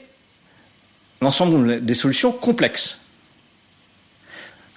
[1.22, 3.02] l'ensemble des solutions complexes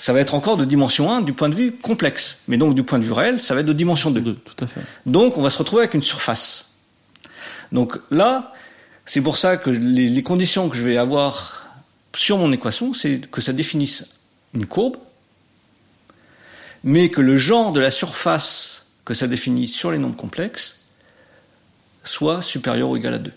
[0.05, 2.37] ça va être encore de dimension 1 du point de vue complexe.
[2.47, 4.35] Mais donc du point de vue réel, ça va être de dimension 2.
[4.35, 4.83] tout à fait.
[5.07, 6.67] Donc on va se retrouver avec une surface.
[7.73, 8.53] Donc là,
[9.07, 11.63] c'est pour ça que les, conditions que je vais avoir
[12.14, 14.07] sur mon équation, c'est que ça définisse
[14.55, 14.96] une courbe,
[16.83, 20.77] mais que le genre de la surface que ça définit sur les nombres complexes
[22.05, 23.33] soit supérieur ou égal à 2.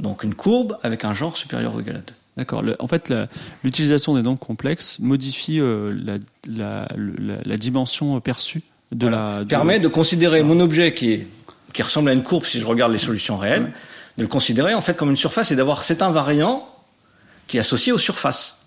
[0.00, 2.04] Donc une courbe avec un genre supérieur ou égal à 2.
[2.36, 2.62] D'accord.
[2.78, 3.12] En fait,
[3.64, 9.42] l'utilisation des nombres complexes modifie euh, la, dimension perçue de la.
[9.48, 11.24] Permet de considérer mon objet qui,
[11.72, 13.72] qui ressemble à une courbe si je regarde les solutions réelles,
[14.16, 16.67] de le considérer en fait comme une surface et d'avoir cet invariant
[17.48, 18.58] qui est associé aux surfaces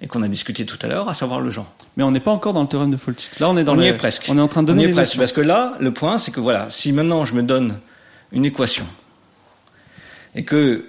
[0.00, 1.70] et qu'on a discuté tout à l'heure, à savoir le genre.
[1.96, 3.40] Mais on n'est pas encore dans le théorème de Foltix.
[3.40, 4.26] Là, on est dans on y est presque.
[4.28, 4.84] On est en train de donner.
[4.84, 7.34] On y est presque parce que là, le point, c'est que voilà, si maintenant je
[7.34, 7.78] me donne
[8.32, 8.86] une équation
[10.34, 10.86] et que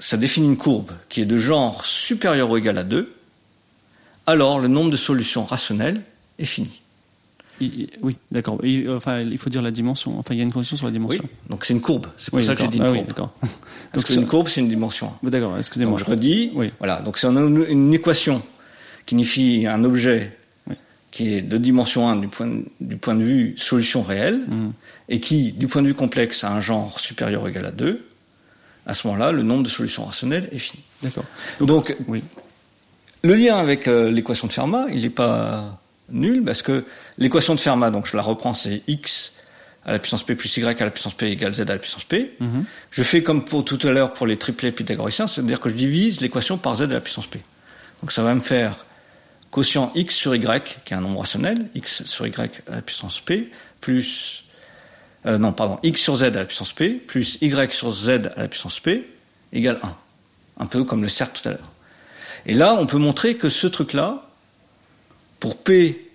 [0.00, 3.14] ça définit une courbe qui est de genre supérieur ou égal à 2,
[4.26, 6.02] alors le nombre de solutions rationnelles
[6.38, 6.82] est fini.
[7.60, 8.58] Oui, d'accord.
[8.88, 10.18] Enfin, il faut dire la dimension.
[10.18, 11.22] Enfin, il y a une condition sur la dimension.
[11.22, 12.06] Oui, donc c'est une courbe.
[12.16, 13.28] C'est pour ça que j'ai dit une ah courbe.
[13.94, 15.12] donc c'est une courbe, c'est une dimension.
[15.22, 15.98] D'accord, excusez-moi.
[15.98, 16.50] je redis.
[16.54, 16.70] Oui.
[16.78, 18.42] Voilà, donc c'est une, une, équation
[19.06, 20.36] qui signifie un objet
[21.10, 24.70] qui est de dimension 1 du point, du point de vue solution réelle mmh.
[25.10, 28.04] et qui, du point de vue complexe, a un genre supérieur ou égal à 2
[28.86, 30.82] à ce moment-là, le nombre de solutions rationnelles est fini.
[31.02, 31.24] D'accord.
[31.60, 32.22] Donc, oui.
[33.22, 36.84] le lien avec euh, l'équation de Fermat, il n'est pas nul parce que
[37.18, 39.34] l'équation de Fermat, donc je la reprends, c'est x
[39.84, 42.04] à la puissance p plus y à la puissance p égale z à la puissance
[42.04, 42.36] p.
[42.40, 42.64] Mhm.
[42.90, 46.20] Je fais comme pour tout à l'heure pour les triplets pythagoriciens, c'est-à-dire que je divise
[46.20, 47.40] l'équation par z à la puissance p.
[48.00, 48.86] Donc ça va me faire
[49.50, 53.20] quotient x sur y, qui est un nombre rationnel, x sur y à la puissance
[53.20, 54.44] p, plus
[55.26, 58.42] euh, non, pardon, x sur z à la puissance p, plus y sur z à
[58.42, 59.08] la puissance p,
[59.52, 59.96] égale 1.
[60.60, 61.70] Un peu comme le cercle tout à l'heure.
[62.46, 64.23] Et là, on peut montrer que ce truc-là,
[65.44, 66.08] pour p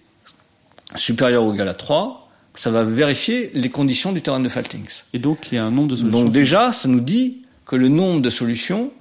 [0.96, 5.04] supérieur ou égal à 3, ça va vérifier les conditions du théorème de Faltings.
[5.14, 6.24] Et donc, il y a un nombre de solutions.
[6.24, 8.92] Donc déjà, ça nous dit que le nombre de solutions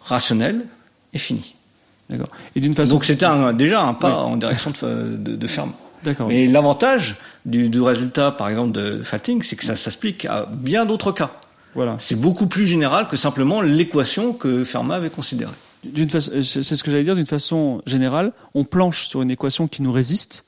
[0.00, 0.66] rationnelles
[1.14, 1.54] est fini.
[2.08, 2.26] D'accord.
[2.56, 2.94] Et d'une façon.
[2.94, 5.76] Donc c'était déjà un pas en direction de, de, de Fermat.
[6.26, 11.12] Mais l'avantage du, résultat, par exemple, de Fatting, c'est que ça s'explique à bien d'autres
[11.12, 11.30] cas.
[11.76, 11.94] Voilà.
[12.00, 15.52] C'est beaucoup plus général que simplement l'équation que Fermat avait considérée.
[15.82, 18.32] C'est ce que j'allais dire d'une façon générale.
[18.54, 20.46] On planche sur une équation qui nous résiste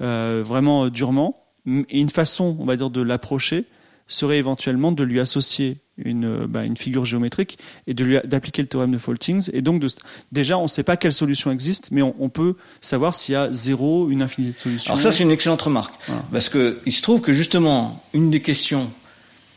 [0.00, 3.66] euh, vraiment durement, et une façon, on va dire, de l'approcher
[4.08, 8.98] serait éventuellement de lui associer une, bah, une figure géométrique et d'appliquer le théorème de
[8.98, 9.48] Faltings.
[9.52, 9.88] Et donc, de,
[10.32, 13.52] déjà, on ne sait pas quelle solution existe, mais on, peut savoir s'il y a
[13.52, 14.92] zéro, une infinité de solutions.
[14.92, 15.94] Alors ça, c'est une excellente remarque.
[16.32, 18.90] Parce que il se trouve que justement, une des questions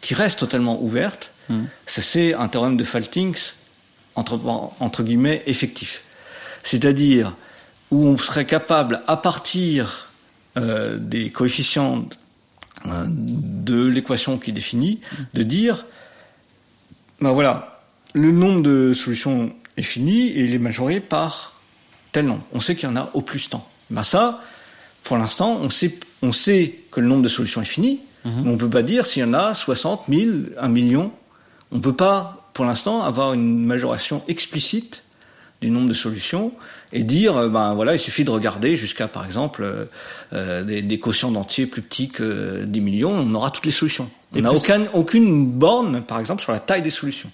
[0.01, 1.63] qui reste totalement ouverte, hmm.
[1.87, 3.53] c'est un théorème de Faltings,
[4.15, 4.39] entre,
[4.79, 6.03] entre guillemets, effectif.
[6.63, 7.35] C'est-à-dire
[7.91, 10.09] où on serait capable, à partir
[10.57, 12.05] euh, des coefficients
[12.87, 15.01] euh, de l'équation qui définit,
[15.33, 15.85] de dire
[17.21, 17.81] ben voilà,
[18.13, 21.61] le nombre de solutions est fini et il est majoré par
[22.11, 22.43] tel nombre.
[22.53, 23.67] On sait qu'il y en a au plus tant.
[23.89, 24.41] Ben ça,
[25.03, 28.33] pour l'instant, on sait, on sait que le nombre de solutions est fini, mhm.
[28.43, 31.11] mais on ne peut pas dire s'il y en a 60 000, 1 million.
[31.71, 35.03] On ne peut pas, pour l'instant, avoir une majoration explicite
[35.61, 36.53] du nombre de solutions
[36.93, 39.85] et dire, euh, ben voilà, il suffit de regarder jusqu'à, par exemple, euh,
[40.31, 44.09] euh, des, des, quotients d'entiers plus petits que 10 millions, on aura toutes les solutions.
[44.33, 47.29] On n'a aucune, aucune borne, par exemple, sur la taille des solutions.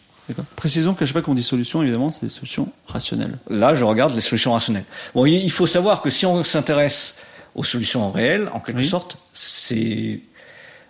[0.55, 3.37] Précisons qu'à chaque fois qu'on dit solution, évidemment, c'est des solutions rationnelles.
[3.49, 4.85] Là, je regarde les solutions rationnelles.
[5.13, 7.13] Bon, il faut savoir que si on s'intéresse
[7.53, 10.19] aux solutions réelles, en quelque sorte, c'est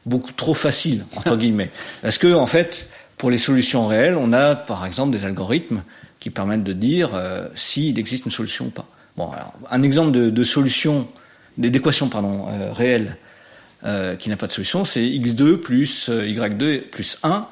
[0.05, 1.71] beaucoup trop facile, entre guillemets.
[2.01, 2.87] Parce que, en fait,
[3.21, 5.83] pour les solutions réelles, on a, par exemple, des algorithmes
[6.19, 8.87] qui permettent de dire euh, s'il existe une solution ou pas.
[9.15, 11.07] Bon, alors, un exemple de, de solution,
[11.55, 13.17] d'équation pardon euh, réelle
[13.85, 17.45] euh, qui n'a pas de solution, c'est x2 plus euh, y2 plus 1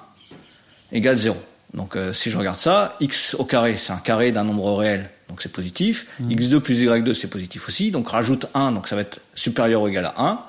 [0.92, 1.38] égale 0.
[1.76, 5.44] Donc si je regarde ça, x au carré, c'est un carré d'un nombre réel, donc
[5.44, 6.08] c'est positif.
[6.20, 6.32] Mmh.
[6.32, 7.92] x2 plus y2, c'est positif aussi.
[7.92, 10.40] Donc rajoute 1, donc ça va être supérieur ou égal à 1.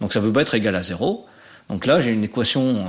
[0.00, 1.26] Donc ça ne peut pas être égal à 0.
[1.70, 2.84] Donc là, j'ai une équation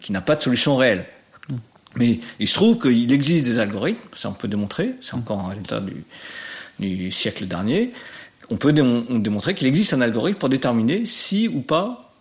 [0.00, 1.06] qui n'a pas de solution réelle.
[1.96, 5.50] Mais il se trouve qu'il existe des algorithmes, ça on peut démontrer, c'est encore un
[5.50, 6.04] résultat du,
[6.80, 7.92] du siècle dernier.
[8.50, 12.12] On peut démontrer qu'il existe un algorithme pour déterminer si ou pas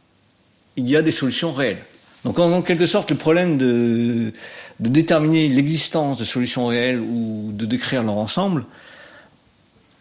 [0.76, 1.84] il y a des solutions réelles.
[2.24, 4.32] Donc en, quelque sorte, le problème de,
[4.80, 8.66] de déterminer l'existence de solutions réelles ou de décrire leur ensemble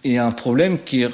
[0.05, 1.11] est un problème qui est,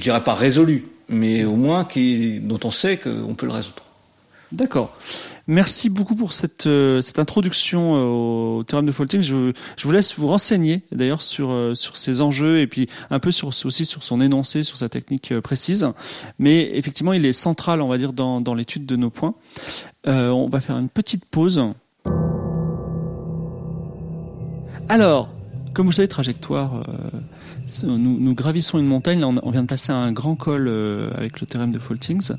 [0.00, 3.84] je dirais pas résolu, mais au moins qui, dont on sait qu'on peut le résoudre.
[4.50, 4.96] D'accord.
[5.46, 9.20] Merci beaucoup pour cette, euh, cette introduction euh, au théorème de Faulting.
[9.20, 13.18] Je, je vous laisse vous renseigner d'ailleurs sur, euh, sur ces enjeux et puis un
[13.18, 15.86] peu sur, aussi sur son énoncé, sur sa technique précise.
[16.38, 19.34] Mais effectivement, il est central, on va dire, dans, dans l'étude de nos points.
[20.06, 21.62] on va faire une petite pause.
[24.88, 25.28] Alors,
[25.74, 26.84] comme vous savez, trajectoire,
[27.84, 29.24] nous, gravissons une montagne.
[29.24, 30.68] On, vient de passer un grand col
[31.14, 32.32] avec le théorème de Faultings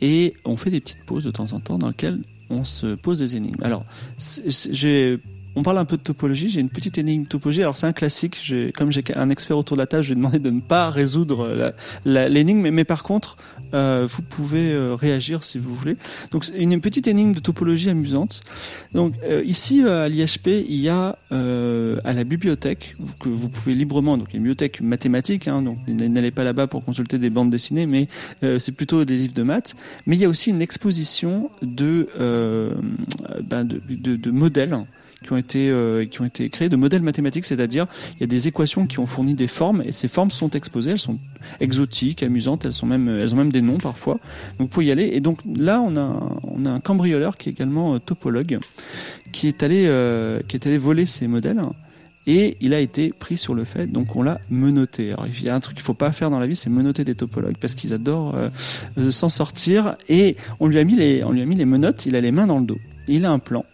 [0.00, 3.18] et on fait des petites pauses de temps en temps dans lesquelles on se pose
[3.18, 3.62] des énigmes.
[3.62, 3.84] Alors,
[4.46, 5.20] j'ai
[5.58, 6.48] on parle un peu de topologie.
[6.48, 7.62] J'ai une petite énigme topologie.
[7.62, 8.38] Alors c'est un classique.
[8.76, 11.74] Comme j'ai un expert autour de la table, je vais demander de ne pas résoudre
[12.04, 12.70] l'énigme.
[12.70, 13.36] Mais, par contre,
[13.74, 15.96] euh, vous pouvez euh, réagir si vous voulez.
[16.30, 18.42] Donc une petite énigme de topologie amusante.
[18.94, 24.16] Donc euh, ici à l'IHP, il y a à la bibliothèque que vous pouvez librement.
[24.16, 25.48] Donc une bibliothèque mathématique.
[25.48, 28.08] Hein, donc n'allez pas là-bas pour consulter des bandes dessinées, mais
[28.40, 29.74] c'est plutôt des livres de maths.
[30.06, 32.08] Mais il y a aussi une exposition de,
[33.42, 33.68] ben
[34.26, 34.86] modèles
[35.22, 38.26] qui ont été euh, qui ont été créés de modèles mathématiques, c'est-à-dire il y a
[38.26, 41.18] des équations qui ont fourni des formes et ces formes sont exposées, elles sont
[41.60, 44.18] exotiques, amusantes, elles sont même elles ont même des noms parfois.
[44.58, 47.52] Donc pour y aller et donc là on a on a un cambrioleur qui est
[47.52, 48.58] également euh, topologue
[49.32, 51.60] qui est allé euh, qui est allé voler ces modèles
[52.28, 55.12] et il a été pris sur le fait, donc on l'a menotté.
[55.12, 57.02] Alors il y a un truc qu'il faut pas faire dans la vie, c'est menotter
[57.02, 59.96] des topologues parce qu'ils adorent euh, s'en sortir.
[60.10, 62.04] Et on lui a mis les, on lui a mis les menottes.
[62.04, 62.78] Il a les mains dans le dos.
[63.06, 63.64] Il a un plan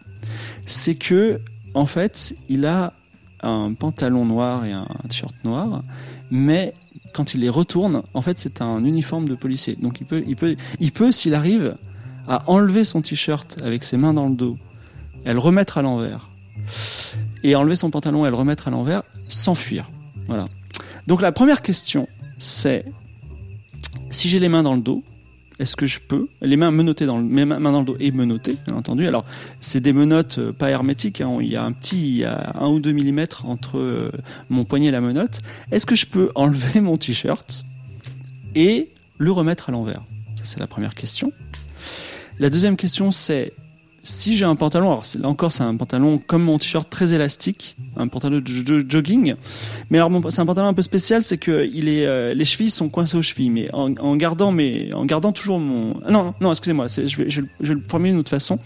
[0.65, 1.39] c'est que
[1.73, 2.93] en fait, il a
[3.41, 5.83] un pantalon noir et un t-shirt noir,
[6.31, 6.73] mais
[7.13, 9.75] quand il les retourne, en fait, c'est un uniforme de policier.
[9.75, 11.77] Donc il peut, il peut, il peut, s'il arrive
[12.27, 14.57] à enlever son t-shirt avec ses mains dans le dos,
[15.25, 16.29] et le remettre à l'envers,
[17.43, 19.91] et enlever son pantalon et le remettre à l'envers, s'enfuir.
[20.27, 20.45] Voilà.
[21.07, 22.85] Donc la première question, c'est
[24.09, 25.03] si j'ai les mains dans le dos,
[25.59, 28.57] est-ce que je peux Les mains menottées dans le, mains dans le dos et menottées,
[28.67, 29.07] bien entendu.
[29.07, 29.25] Alors,
[29.61, 31.21] c'est des menottes euh, pas hermétiques.
[31.21, 31.37] Hein.
[31.39, 34.11] Il y a un petit, il un ou deux millimètres entre euh,
[34.49, 35.39] mon poignet et la menotte.
[35.71, 37.65] Est-ce que je peux enlever mon t-shirt
[38.53, 40.03] et le remettre à l'envers?
[40.43, 41.31] C'est la première question.
[42.37, 43.53] La deuxième question, c'est
[44.05, 47.75] si j'ai un pantalon, alors là encore c'est un pantalon comme mon t-shirt très élastique,
[47.97, 49.35] un pantalon de jogging,
[49.89, 52.69] mais alors c'est un pantalon un peu spécial, c'est que il est, euh, les chevilles
[52.69, 56.51] sont coincées aux chevilles, mais en, en gardant mais en gardant toujours mon, non non
[56.51, 58.59] excusez-moi, je vais, je, je, vais le formuler d'une autre façon.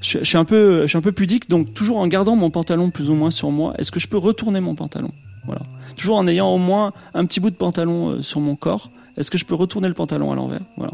[0.00, 2.48] Je, je, suis un peu, je suis un peu pudique, donc toujours en gardant mon
[2.48, 5.10] pantalon plus ou moins sur moi, est-ce que je peux retourner mon pantalon,
[5.44, 5.62] voilà,
[5.96, 8.90] toujours en ayant au moins un petit bout de pantalon euh, sur mon corps.
[9.18, 10.60] Est-ce que je peux retourner le pantalon à l'envers?
[10.76, 10.92] Voilà.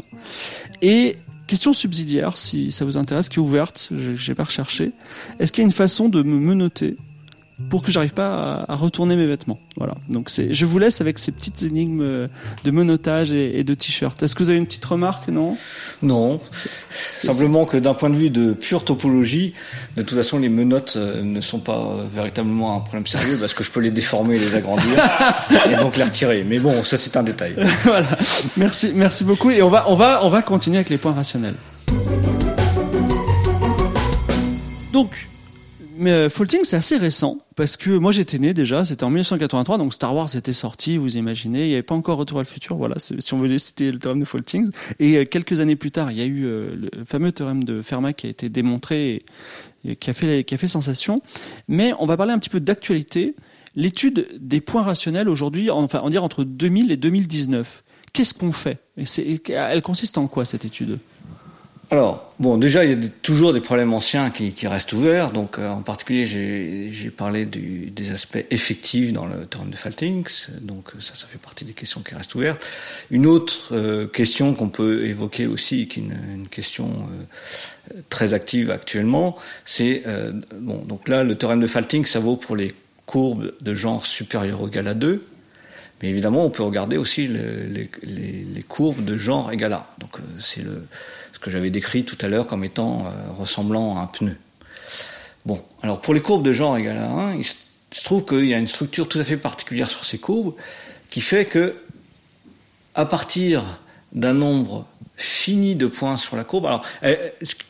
[0.81, 4.93] Et Question subsidiaire, si ça vous intéresse, qui est ouverte, j'ai pas recherché.
[5.39, 6.97] Est-ce qu'il y a une façon de me menoter?
[7.69, 9.59] Pour que j'arrive pas à, retourner mes vêtements.
[9.77, 9.95] Voilà.
[10.09, 12.27] Donc c'est, je vous laisse avec ces petites énigmes
[12.63, 14.21] de menottage et, de t-shirt.
[14.21, 15.57] Est-ce que vous avez une petite remarque, non?
[16.01, 16.39] Non.
[16.89, 19.53] Simplement que d'un point de vue de pure topologie,
[19.95, 23.53] de toute façon, les menottes euh, ne sont pas euh, véritablement un problème sérieux parce
[23.53, 24.93] que je peux les déformer, les agrandir
[25.69, 26.43] et donc les retirer.
[26.43, 27.55] Mais bon, ça c'est un détail.
[27.83, 28.07] voilà.
[28.57, 29.51] Merci, merci beaucoup.
[29.51, 31.55] Et on va, on va, on va continuer avec les points rationnels.
[34.91, 35.27] Donc,
[35.97, 39.77] mais euh, Faulting, c'est assez récent parce que moi j'étais né déjà, c'était en 1983,
[39.77, 42.47] donc Star Wars était sorti, vous imaginez, il n'y avait pas encore Retour à le
[42.47, 44.69] futur, voilà, si on voulait citer le théorème de Faulting.
[44.99, 47.81] Et euh, quelques années plus tard, il y a eu euh, le fameux théorème de
[47.81, 49.25] Fermat qui a été démontré
[49.83, 51.21] et, qui, a fait, sensation.
[51.67, 53.35] Mais on va parler un petit peu d'actualité.
[53.75, 57.83] L'étude des points rationnels aujourd'hui, enfin on dire entre 2000 et 2019.
[58.13, 58.79] Qu'est-ce qu'on fait?
[59.49, 60.99] Elle consiste en quoi cette étude?
[61.91, 65.31] Alors, bon, déjà, il y a toujours des problèmes anciens qui, restent ouverts.
[65.31, 70.47] Donc, euh, en particulier, j'ai parlé des aspects effectifs dans le théorème de Faltings.
[70.61, 72.65] Donc, ça, ça fait partie des questions qui restent ouvertes.
[73.11, 78.71] Une autre euh, question qu'on peut évoquer aussi, qui est une, question euh, très active
[78.71, 80.03] actuellement, c'est
[80.59, 82.73] bon, donc là, le théorème de Faltings, ça vaut pour les
[83.05, 85.23] courbes de genre supérieur ou égal à 2.
[86.01, 90.01] Mais évidemment, on peut regarder aussi les, courbes de genre égal à 1.
[90.01, 90.83] Donc, c'est le
[91.45, 94.35] que j'avais décrit tout à l'heure comme étant euh, ressemblant à un pneu.
[95.45, 98.53] Bon, alors pour les courbes de genre égale à 1, il se trouve qu'il y
[98.55, 100.55] a une structure tout à fait particulière sur ces courbes
[101.11, 101.75] qui fait que,
[102.95, 103.63] à partir
[104.11, 107.15] d'un nombre fini de points sur la courbe, alors eh,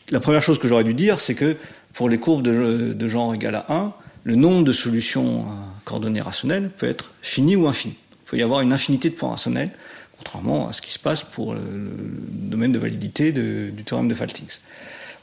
[0.09, 1.57] la première chose que j'aurais dû dire, c'est que
[1.93, 3.91] pour les courbes de, genre égal à 1,
[4.23, 7.95] le nombre de solutions à coordonnées rationnelles peut être fini ou infini.
[8.13, 9.71] Il peut y avoir une infinité de points rationnels
[10.17, 14.59] contrairement à ce qui se passe pour le, domaine de validité du théorème de Faltings.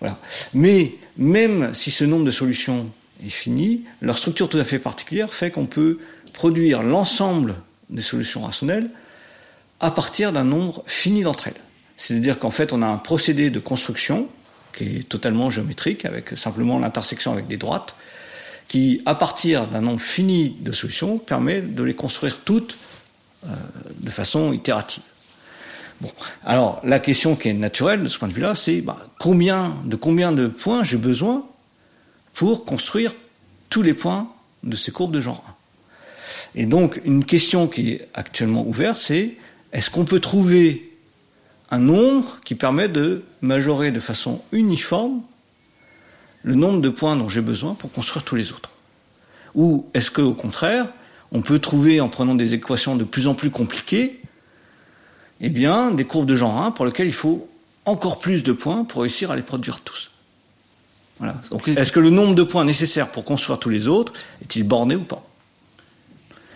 [0.00, 0.18] Voilà.
[0.54, 2.90] Mais même si ce nombre de solutions
[3.24, 5.98] est fini, leur structure tout à fait particulière fait qu'on peut
[6.32, 7.54] produire l'ensemble
[7.90, 8.90] des solutions rationnelles
[9.80, 11.60] à partir d'un nombre fini d'entre elles.
[11.96, 14.28] C'est-à-dire qu'en fait, on a un procédé de construction
[14.76, 17.94] qui est totalement géométrique, avec simplement l'intersection avec des droites,
[18.68, 22.76] qui, à partir d'un nombre fini de solutions, permet de les construire toutes
[23.44, 25.02] de façon itérative.
[26.00, 26.10] Bon,
[26.44, 30.32] alors la question qui est naturelle de ce point de vue-là, c'est bah, de combien
[30.32, 31.44] de points j'ai besoin
[32.34, 33.14] pour construire
[33.70, 34.28] tous les points
[34.64, 35.44] de ces courbes de genre
[36.54, 36.60] 1.
[36.60, 39.36] Et donc une question qui est actuellement ouverte, c'est
[39.72, 40.92] est-ce qu'on peut trouver
[41.70, 45.22] un nombre qui permet de majorer de façon uniforme
[46.42, 48.70] le nombre de points dont j'ai besoin pour construire tous les autres?
[49.54, 50.86] Ou est-ce qu'au contraire,
[51.32, 54.20] on peut trouver, en prenant des équations de plus en plus compliquées,
[55.40, 57.48] eh bien, des courbes de genre 1 pour lesquelles il faut
[57.84, 60.10] encore plus de points pour réussir à les produire tous.
[61.18, 61.36] Voilà.
[61.76, 65.04] Est-ce que le nombre de points nécessaires pour construire tous les autres est-il borné ou
[65.04, 65.24] pas?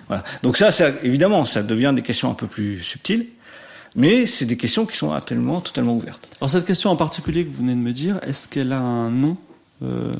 [0.09, 0.25] Voilà.
[0.43, 0.71] Donc ça,
[1.03, 3.27] évidemment, ça devient des questions un peu plus subtiles,
[3.97, 6.27] mais c'est des questions qui sont actuellement totalement ouvertes.
[6.41, 9.11] Alors cette question en particulier que vous venez de me dire, est-ce qu'elle a un
[9.11, 9.37] nom
[9.83, 10.15] euh,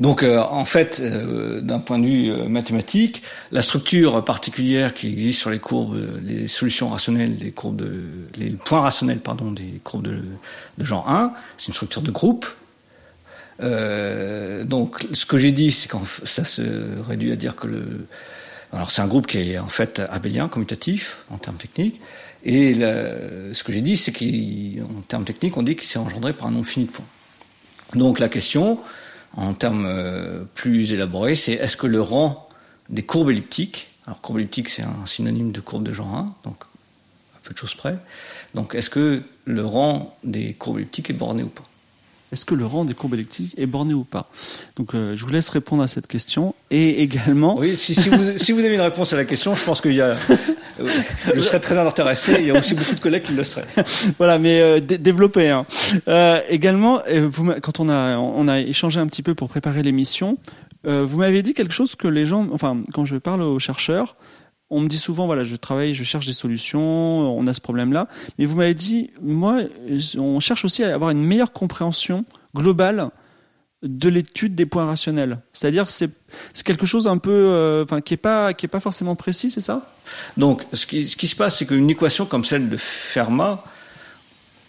[0.00, 5.08] donc euh, en fait, euh, d'un point de vue euh, mathématique, la structure particulière qui
[5.08, 8.02] existe sur les courbes, les solutions rationnelles, les courbes de,
[8.36, 10.22] les points rationnels pardon des courbes de,
[10.78, 12.46] de genre 1, c'est une structure de groupe.
[13.60, 16.62] donc ce que j'ai dit, c'est qu'en ça se
[17.06, 18.06] réduit à dire que le
[18.72, 22.00] alors c'est un groupe qui est en fait abélien, commutatif en termes techniques.
[22.44, 26.46] Et ce que j'ai dit, c'est qu'en termes techniques, on dit qu'il s'est engendré par
[26.46, 27.04] un nombre fini de points.
[27.94, 28.78] Donc la question,
[29.36, 32.48] en termes euh, plus élaborés, c'est est-ce que le rang
[32.88, 36.56] des courbes elliptiques, alors courbe elliptique c'est un synonyme de courbe de genre 1, donc
[37.36, 37.98] à peu de choses près,
[38.54, 41.62] donc est-ce que le rang des courbes elliptiques est borné ou pas?
[42.32, 44.30] Est-ce que le rang des courbes électriques est borné ou pas?
[44.76, 46.54] Donc, euh, je vous laisse répondre à cette question.
[46.70, 47.58] Et également.
[47.58, 50.00] Oui, si, vous, si vous avez une réponse à la question, je pense qu'il y
[50.00, 50.16] a.
[50.80, 50.88] Euh,
[51.34, 52.36] je serais très intéressé.
[52.40, 53.66] Il y a aussi beaucoup de collègues qui le seraient.
[54.18, 55.50] voilà, mais euh, développer.
[55.50, 55.66] Hein.
[56.08, 60.38] Euh, également, vous, quand on a, on a échangé un petit peu pour préparer l'émission,
[60.84, 64.16] vous m'avez dit quelque chose que les gens, enfin, quand je parle aux chercheurs,
[64.70, 68.08] on me dit souvent, voilà, je travaille, je cherche des solutions, on a ce problème-là.
[68.38, 69.58] Mais vous m'avez dit, moi,
[70.16, 73.10] on cherche aussi à avoir une meilleure compréhension globale
[73.82, 75.38] de l'étude des points rationnels.
[75.52, 76.10] C'est-à-dire, c'est
[76.54, 79.50] c'est quelque chose un peu, euh, enfin, qui est pas qui est pas forcément précis,
[79.50, 79.90] c'est ça?
[80.36, 83.64] Donc, ce qui, ce qui se passe, c'est qu'une équation comme celle de Fermat,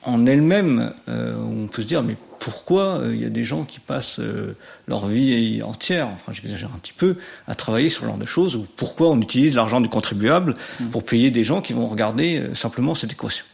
[0.04, 3.64] en elle-même, euh, on peut se dire, mais pourquoi euh, il y a des gens
[3.66, 4.56] qui passent euh,
[4.88, 7.18] leur vie entière, enfin j'exagère un petit peu,
[7.48, 10.88] à travailler sur ce genre de choses, ou pourquoi on utilise l'argent du contribuable mm.
[10.88, 13.46] pour payer des gens qui vont regarder euh, simplement cette équation?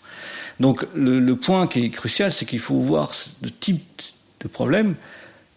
[0.61, 3.29] Donc le, point qui est crucial, c'est qu'il faut voir ce
[3.59, 3.83] type
[4.39, 4.95] de problème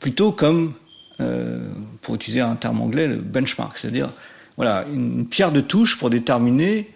[0.00, 0.72] plutôt comme,
[2.00, 4.08] pour utiliser un terme anglais, le benchmark, c'est-à-dire
[4.56, 6.88] voilà une pierre de touche pour déterminer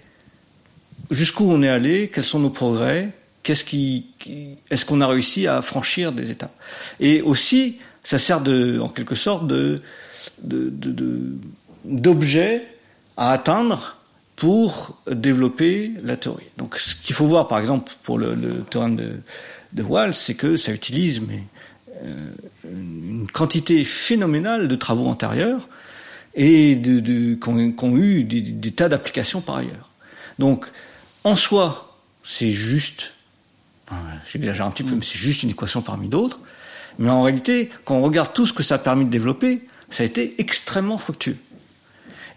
[1.11, 3.11] jusqu'où on est allé, quels sont nos progrès,
[3.43, 4.07] qu'est-ce qui,
[4.71, 6.55] est-ce qu'on a réussi à franchir des étapes
[7.01, 9.81] Et aussi, ça sert de, en quelque sorte de,
[11.85, 12.67] d'objet
[13.17, 13.99] à atteindre
[14.37, 16.47] pour développer la théorie.
[16.59, 18.37] Donc, ce qu'il faut voir, par exemple, pour le,
[18.69, 19.13] théorème de,
[19.73, 21.54] de Wall, c'est que ça utilise mais, euh,
[22.65, 25.69] une quantité phénoménale de travaux antérieurs
[26.35, 29.91] et de, de, qui ont eu des, des tas d'applications par ailleurs.
[30.39, 30.67] Donc,
[31.23, 33.13] en soi, c'est juste,
[34.27, 36.41] j'exagère un petit peu, mais c'est juste une équation parmi d'autres.
[36.99, 40.03] Mais en réalité, quand on regarde tout ce que ça a permis de développer, ça
[40.03, 41.37] a été extrêmement fructueux.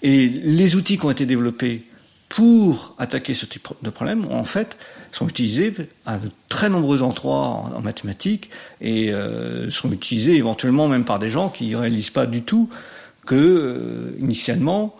[0.03, 1.83] Et les outils qui ont été développés
[2.29, 4.77] pour attaquer ce type de problème, en fait,
[5.17, 5.73] sont utilisés
[6.05, 7.39] à de très nombreux endroits
[7.75, 8.49] en, mathématiques
[8.81, 12.69] et euh, sont utilisés éventuellement même par des gens qui ne réalisent pas du tout
[13.25, 14.95] que, euh, initialement,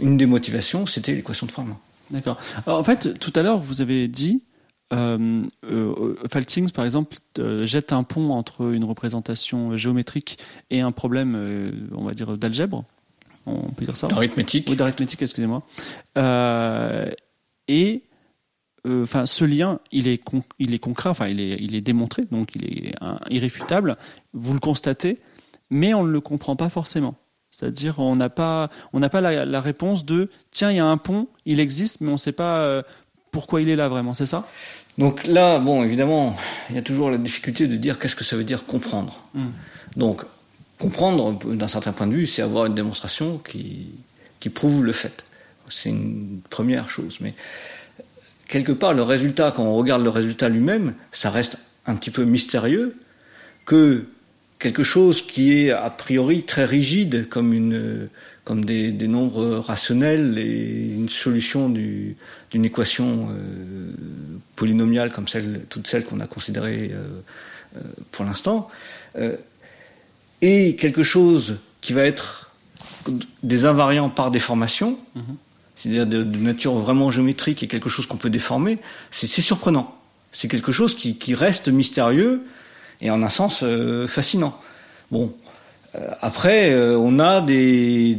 [0.00, 1.78] une des motivations, c'était l'équation de Fermat.
[2.10, 2.38] D'accord.
[2.66, 4.42] Alors, en fait, tout à l'heure, vous avez dit,
[4.92, 10.38] euh, euh, Faltings, par exemple, euh, jette un pont entre une représentation géométrique
[10.70, 12.84] et un problème, on va dire, d'algèbre.
[13.46, 14.66] On peut dire ça D'arithmétique.
[14.68, 15.62] Oui, d'arithmétique, excusez-moi.
[17.68, 18.02] Et
[18.88, 22.24] enfin, ce lien, il est, con, il est concret, enfin, il est, il est démontré,
[22.30, 22.94] donc il est
[23.30, 23.96] irréfutable.
[24.32, 25.20] Vous le constatez,
[25.70, 27.14] mais on ne le comprend pas forcément.
[27.50, 30.86] C'est-à-dire, on n'a pas, on n'a pas la, la, réponse de tiens, il y a
[30.86, 32.82] un pont, il existe, mais on ne sait pas euh,
[33.30, 34.14] pourquoi il est là vraiment.
[34.14, 34.48] C'est ça?
[34.98, 36.34] Donc là, bon, évidemment,
[36.70, 39.24] il y a toujours la difficulté de dire qu'est-ce que ça veut dire comprendre.
[39.34, 39.50] Hmm.
[39.96, 40.22] Donc,
[40.78, 43.88] comprendre, d'un certain point de vue, c'est avoir une démonstration qui,
[44.40, 45.24] qui prouve le fait.
[45.68, 47.18] C'est une première chose.
[47.20, 47.34] Mais
[48.52, 52.24] quelque part, le résultat, quand on regarde le résultat lui-même, ça reste un petit peu
[52.24, 52.94] mystérieux
[53.64, 54.04] que
[54.58, 57.48] quelque chose qui est a priori très rigide, comme,
[58.66, 63.90] des, nombres rationnels et une solution d'une équation euh,
[64.54, 67.22] polynomiale comme celle, toutes celles qu'on a considérées euh,
[67.76, 67.80] euh,
[68.10, 68.68] pour l'instant,
[70.42, 72.50] et quelque chose qui va être
[73.42, 75.36] des invariants par déformation, -hmm.
[75.82, 78.78] C'est-à-dire de, de, nature vraiment géométrique et quelque chose qu'on peut déformer,
[79.10, 79.98] c'est surprenant.
[80.30, 82.42] C'est quelque chose qui, reste mystérieux
[83.00, 84.56] et en un sens euh, fascinant.
[85.10, 85.34] Bon,
[85.96, 88.16] euh, après, euh, on a des,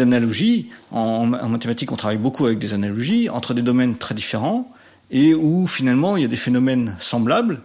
[0.00, 0.68] analogies.
[0.90, 4.70] En, mathématiques, on travaille beaucoup avec des analogies entre des domaines très différents
[5.10, 7.62] et où finalement il y a des phénomènes semblables.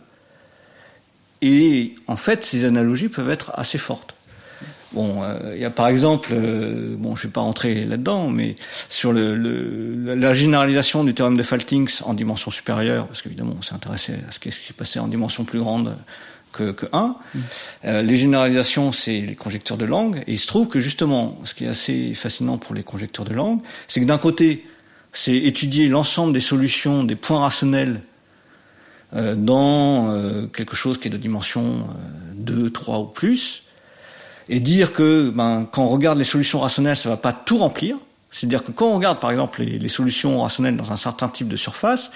[1.41, 4.15] Et en fait, ces analogies peuvent être assez fortes.
[4.93, 8.55] Bon, euh, il y a par exemple, euh, bon, je vais pas rentrer là-dedans, mais
[8.89, 13.61] sur le, le, la généralisation du théorème de Faltings en dimension supérieure, parce qu'évidemment, on
[13.61, 15.95] s'est intéressé à ce qui s'est passé en dimension plus grande
[16.51, 17.15] que, que 1.
[17.33, 17.39] Mm.
[17.85, 21.53] Euh, les généralisations, c'est les conjectures de langue, et il se trouve que justement, ce
[21.53, 24.65] qui est assez fascinant pour les conjectures de langue, c'est que d'un côté,
[25.13, 28.01] c'est étudier l'ensemble des solutions, des points rationnels
[29.13, 31.87] euh, dans euh, quelque chose qui est de dimension
[32.35, 33.63] 2, 3 ou plus,
[34.49, 37.57] et dire que ben, quand on regarde les solutions rationnelles, ça ne va pas tout
[37.57, 37.97] remplir.
[38.31, 41.57] C'est-à-dire que quand on regarde par exemple les, solutions rationnelles dans un certain type de
[41.57, 42.11] surface,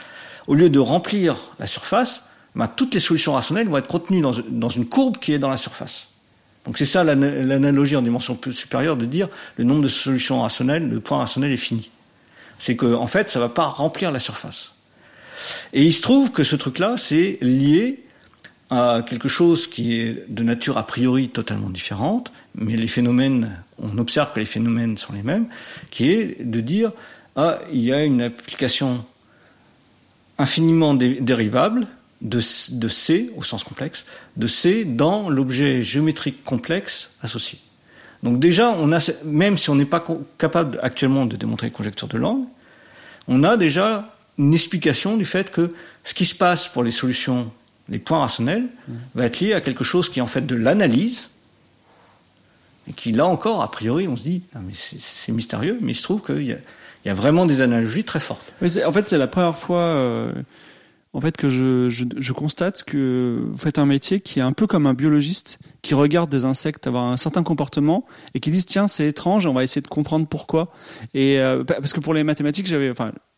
[0.47, 4.33] au lieu de remplir la surface, ben, toutes les solutions rationnelles vont être contenues dans,
[4.49, 6.07] dans une courbe qui est dans la surface.
[6.65, 10.97] Donc c'est ça l'analogie en dimension supérieure de dire le nombre de solutions rationnelles, de
[10.97, 11.91] points rationnels est fini.
[12.57, 14.71] C'est qu'en en fait, ça ne va pas remplir la surface.
[15.73, 18.04] Et il se trouve que ce truc-là, c'est lié
[18.69, 23.97] à quelque chose qui est de nature a priori totalement différente, mais les phénomènes, on
[23.97, 25.45] observe que les phénomènes sont les mêmes,
[25.91, 26.91] qui est de dire
[27.35, 29.05] ah il y a une application
[30.37, 31.87] infiniment dé dérivable
[32.21, 32.39] de,
[32.71, 34.05] de, C au sens complexe,
[34.37, 37.59] de C dans l'objet géométrique complexe associé.
[38.23, 40.03] Donc déjà, on a, même si on n'est pas
[40.37, 42.45] capable actuellement de démontrer les conjectures de langue,
[43.27, 47.51] on a déjà une explication du fait que ce qui se passe pour les solutions
[47.89, 48.65] les points rationnels,
[49.13, 51.29] va être lié à quelque chose qui est en fait de l'analyse,
[52.89, 56.03] et qui là encore, a priori, on se dit, ah, c'est mystérieux, mais il se
[56.03, 56.45] trouve qu'il
[57.05, 58.45] y, a vraiment des analogies très fortes.
[58.61, 60.31] En fait, c'est la première fois euh,
[61.15, 64.85] en fait, que je, constate que vous faites un métier qui est un peu comme
[64.85, 69.07] un biologiste qui regarde des insectes avoir un certain comportement et qui dit tiens c'est
[69.07, 70.73] étrange on va essayer de comprendre pourquoi
[71.13, 72.91] et euh, parce que pour les mathématiques j'avais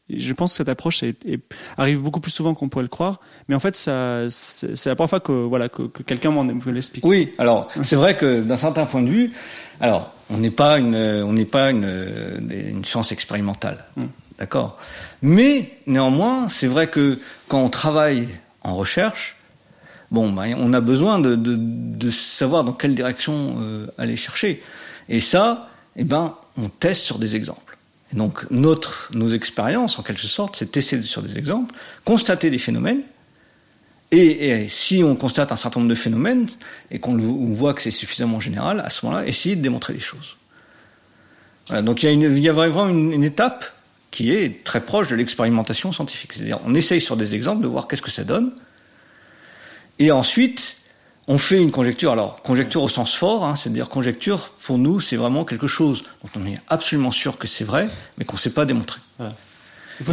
[0.10, 1.41] je pense que cette approche est, est,
[1.78, 5.10] arrive beaucoup plus souvent qu'on pourrait le croire, mais en fait, ça, c'est la première
[5.10, 7.05] fois que voilà que, que quelqu'un m'en l'explique.
[7.05, 9.34] Oui, alors c'est vrai que d'un certain point de vue,
[9.82, 11.88] alors on n'est pas une, on n'est pas une,
[12.49, 14.05] une science expérimentale, mm.
[14.39, 14.78] d'accord?
[15.22, 18.28] Mais néanmoins, c'est vrai que quand on travaille
[18.64, 19.38] en recherche,
[20.12, 24.62] bon, ben, on a besoin de, de, de, savoir dans quelle direction euh, aller chercher,
[25.10, 27.66] et ça, eh ben, on teste sur des exemples.
[28.14, 33.01] Donc notre, nos expériences, en quelque sorte, c'est tester sur des exemples, constater des phénomènes,
[34.12, 36.47] et, si on constate un certain nombre de phénomènes
[36.91, 40.38] et qu'on voit que c'est suffisamment général, à ce moment-là, essayer de démontrer les choses.
[41.84, 43.66] Donc il y, a une, il y a vraiment une, une étape
[44.10, 46.32] qui est très proche de l'expérimentation scientifique.
[46.32, 48.53] C'est-à-dire, on essaye sur des exemples de voir qu'est-ce que ça donne,
[49.99, 50.78] et ensuite,
[51.28, 52.12] on fait une conjecture.
[52.12, 56.42] Alors, conjecture au sens fort, hein, c'est-à-dire conjecture, pour nous, c'est vraiment quelque chose dont
[56.42, 59.00] on est absolument sûr que c'est vrai, mais qu'on ne sait pas démontrer.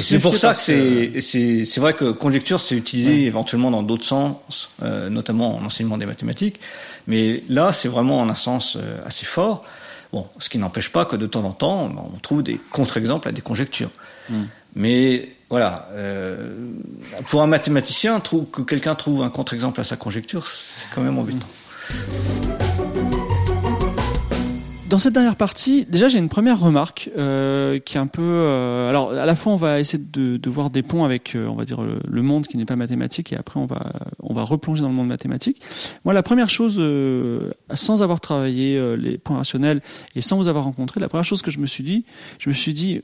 [0.01, 4.05] C'est pour ça que c'est c'est c'est vrai que conjecture c'est utilisé éventuellement dans d'autres
[4.05, 6.59] sens, euh, notamment en enseignement des mathématiques,
[7.07, 9.62] mais là c'est vraiment en un sens euh, assez fort.
[10.11, 13.33] Bon, ce qui n'empêche pas que de temps en temps on trouve des contre-exemples à
[13.33, 13.91] des conjectures.
[14.31, 14.45] Hmm.
[14.75, 16.55] Mais voilà, euh,
[17.26, 21.47] pour un mathématicien, que quelqu'un trouve un contre-exemple à sa conjecture, c'est quand même embêtant.
[24.88, 28.22] Dans cette dernière partie, déjà j'ai une première remarque euh, qui est un peu.
[28.22, 31.64] Euh, alors à la fois on va essayer de, voir des ponts avec, on va
[31.64, 33.92] dire le, monde qui n'est pas mathématique, et après on va
[34.22, 35.61] on va replonger dans le monde mathématique.
[36.05, 36.80] Moi la première chose,
[37.74, 39.82] sans avoir travaillé les points rationnels
[40.14, 42.05] et sans vous avoir rencontré, la première chose que je me suis dit,
[42.38, 43.03] je me suis dit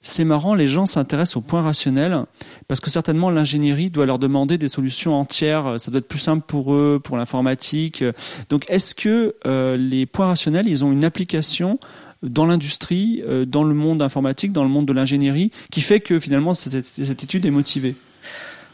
[0.00, 2.24] c'est marrant, les gens s'intéressent aux points rationnels
[2.68, 5.74] parce que certainement l'ingénierie doit leur demander des solutions entières.
[5.78, 8.04] Ça doit être plus simple pour eux, pour l'informatique.
[8.48, 11.80] Donc, est-ce que euh, les points rationnels, ils ont une application
[12.22, 16.20] dans l'industrie, euh, dans le monde informatique, dans le monde de l'ingénierie, qui fait que
[16.20, 17.96] finalement cette, cette étude est motivée?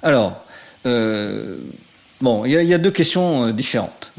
[0.03, 0.45] Alors,
[0.85, 1.59] euh,
[2.21, 4.13] bon, il y, y, a deux questions différentes.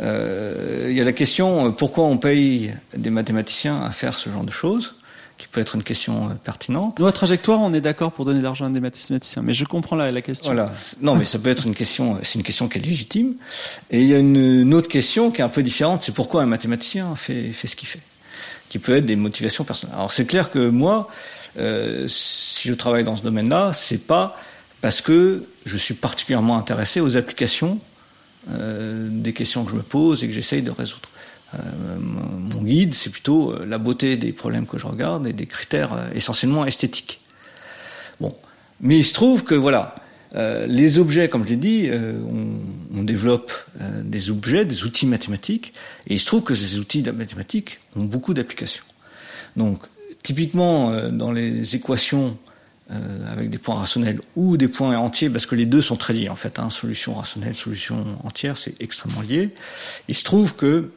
[0.00, 4.50] Il y a la question pourquoi on paye des mathématiciens à faire ce genre de
[4.50, 4.94] choses?
[5.40, 6.98] Qui peut être une question euh, pertinente.
[6.98, 10.12] Nous, trajectoire, on est d'accord pour donner l'argent à des mathématiciens, mais je comprends la,
[10.12, 10.52] la question.
[10.52, 10.70] Voilà.
[11.00, 13.34] Non, mais ça peut être une question, c'est une question qui est légitime.
[13.90, 16.46] Et il y a une, autre question qui est un peu différente, c'est pourquoi un
[16.46, 18.02] mathématicien fait, fait ce qu'il fait,
[18.68, 19.96] qui peut être des motivations personnelles.
[19.96, 21.08] Alors c'est clair que moi,
[21.58, 24.38] euh, si je travaille dans ce domaine-là, c'est pas
[24.82, 27.78] parce que je suis particulièrement intéressé aux applications
[28.50, 31.08] euh, des questions que je me pose et que j'essaye de résoudre.
[31.54, 31.58] Euh,
[31.98, 35.92] mon guide, c'est plutôt euh, la beauté des problèmes que je regarde et des critères
[35.92, 37.20] euh, essentiellement esthétiques.
[38.20, 38.34] Bon,
[38.80, 39.94] mais il se trouve que voilà,
[40.34, 41.90] les objets, comme je l'ai dit,
[42.94, 43.50] on, développe
[44.04, 45.72] des objets, des outils mathématiques,
[46.06, 48.84] et il se trouve que ces outils mathématiques ont beaucoup d'applications.
[49.56, 49.80] Donc,
[50.22, 52.36] typiquement, dans les équations
[53.32, 56.28] avec des points rationnels ou des points entiers, parce que les deux sont très liés
[56.28, 59.50] en fait, hein, solution rationnelle, solution entière, c'est extrêmement lié.
[60.08, 60.90] Il se trouve que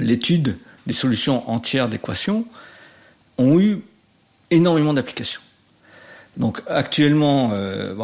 [0.00, 2.44] l'étude des solutions entières d'équations
[3.38, 3.80] ont eu
[4.50, 5.40] énormément d'applications.
[6.36, 7.94] Donc actuellement, euh,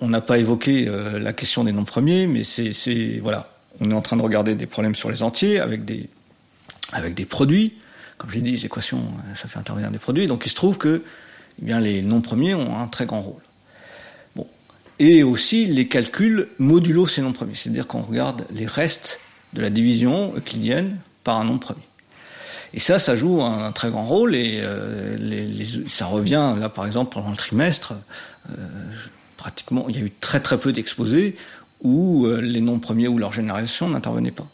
[0.00, 2.72] on n'a pas évoqué euh, la question des noms premiers, mais c'est
[3.80, 7.74] on est en train de regarder des problèmes sur les entiers avec des produits.
[8.18, 9.02] Comme je l'ai dit, les équations,
[9.34, 10.26] ça fait intervenir des produits.
[10.26, 11.02] Donc il se trouve que
[11.66, 13.40] eh les noms premiers ont un très grand rôle.
[15.00, 19.18] Et aussi les calculs modulo ces noms premiers, c'est-à-dire qu'on regarde les restes
[19.52, 21.82] de la division euclidienne par un nombre premier.
[22.74, 25.16] Et ça, ça joue un, très grand rôle et euh,
[25.88, 27.94] ça revient là par exemple pendant le trimestre,
[28.50, 28.54] euh,
[29.36, 31.36] pratiquement il y a eu très très peu d'exposés
[31.82, 34.48] où euh, les nombres premiers ou leur génération n'intervenaient pas.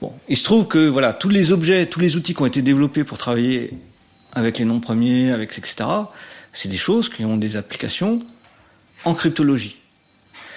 [0.00, 2.60] Bon, il se trouve que voilà tous les objets, tous les outils qui ont été
[2.60, 3.72] développés pour travailler
[4.32, 5.88] avec les nombres premiers, avec etc.
[6.52, 8.20] C'est des choses qui ont des applications
[9.04, 9.78] en cryptologie.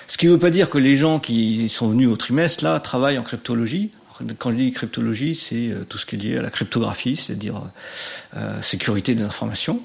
[0.08, 2.80] Ce qui ne veut pas dire que les gens qui sont venus au trimestre là
[2.80, 3.92] travaillent en cryptologie
[4.38, 7.58] quand je dis cryptologie, c'est euh, tout ce qui est lié à la cryptographie, c'est-à-dire
[7.58, 9.82] euh, euh, sécurité des informations.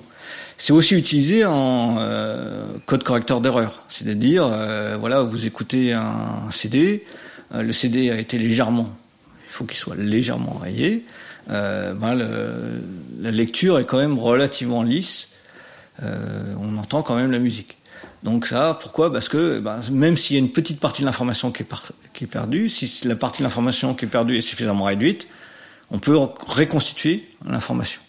[0.59, 1.97] C'est aussi utilisé en
[2.87, 4.49] code correcteur d'erreur, c'est-à-dire
[4.99, 7.05] voilà, vous écoutez un CD,
[7.53, 8.97] le CD a été légèrement,
[9.45, 11.05] il faut qu'il soit légèrement rayé.
[11.49, 12.15] Ben,
[13.21, 15.31] la lecture est quand même relativement lisse.
[16.01, 17.77] on entend quand même la musique.
[18.23, 19.13] Donc ça, pourquoi?
[19.13, 21.65] Parce que ben, même s'il y a une petite partie de l'information qui,
[22.13, 25.27] qui, est perdue, si la partie de l'information qui est perdue est suffisamment réduite,
[25.91, 28.01] on peut reconstituer l'information.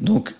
[0.00, 0.34] Donc